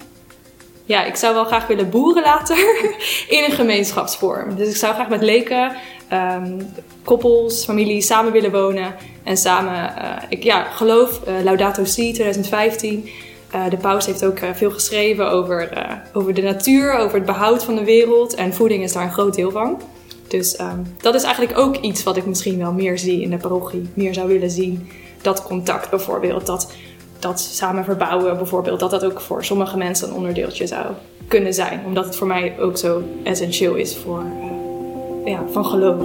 [0.85, 2.57] Ja, ik zou wel graag willen boeren later
[3.38, 4.55] in een gemeenschapsvorm.
[4.55, 5.71] Dus ik zou graag met leken,
[6.13, 6.73] um,
[7.03, 8.95] koppels, families samen willen wonen.
[9.23, 13.09] En samen, uh, ik ja, geloof, uh, Laudato Si 2015.
[13.55, 15.69] Uh, de paus heeft ook veel geschreven over,
[16.13, 18.35] over de natuur, over het behoud van de wereld.
[18.35, 19.81] En voeding is daar een groot deel van.
[20.27, 23.38] Dus um, dat is eigenlijk ook iets wat ik misschien wel meer zie in de
[23.38, 23.89] parochie.
[23.93, 24.89] Meer zou willen zien.
[25.21, 26.45] Dat contact bijvoorbeeld.
[26.45, 26.71] Dat
[27.20, 30.86] dat samen verbouwen bijvoorbeeld, dat dat ook voor sommige mensen een onderdeeltje zou
[31.28, 31.82] kunnen zijn.
[31.86, 36.03] Omdat het voor mij ook zo essentieel is voor, uh, ja, van geloof.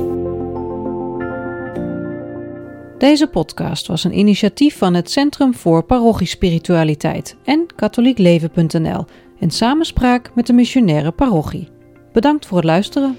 [2.98, 9.04] Deze podcast was een initiatief van het Centrum voor Parochiespiritualiteit en katholiekleven.nl
[9.38, 11.68] in samenspraak met de missionaire parochie.
[12.12, 13.18] Bedankt voor het luisteren.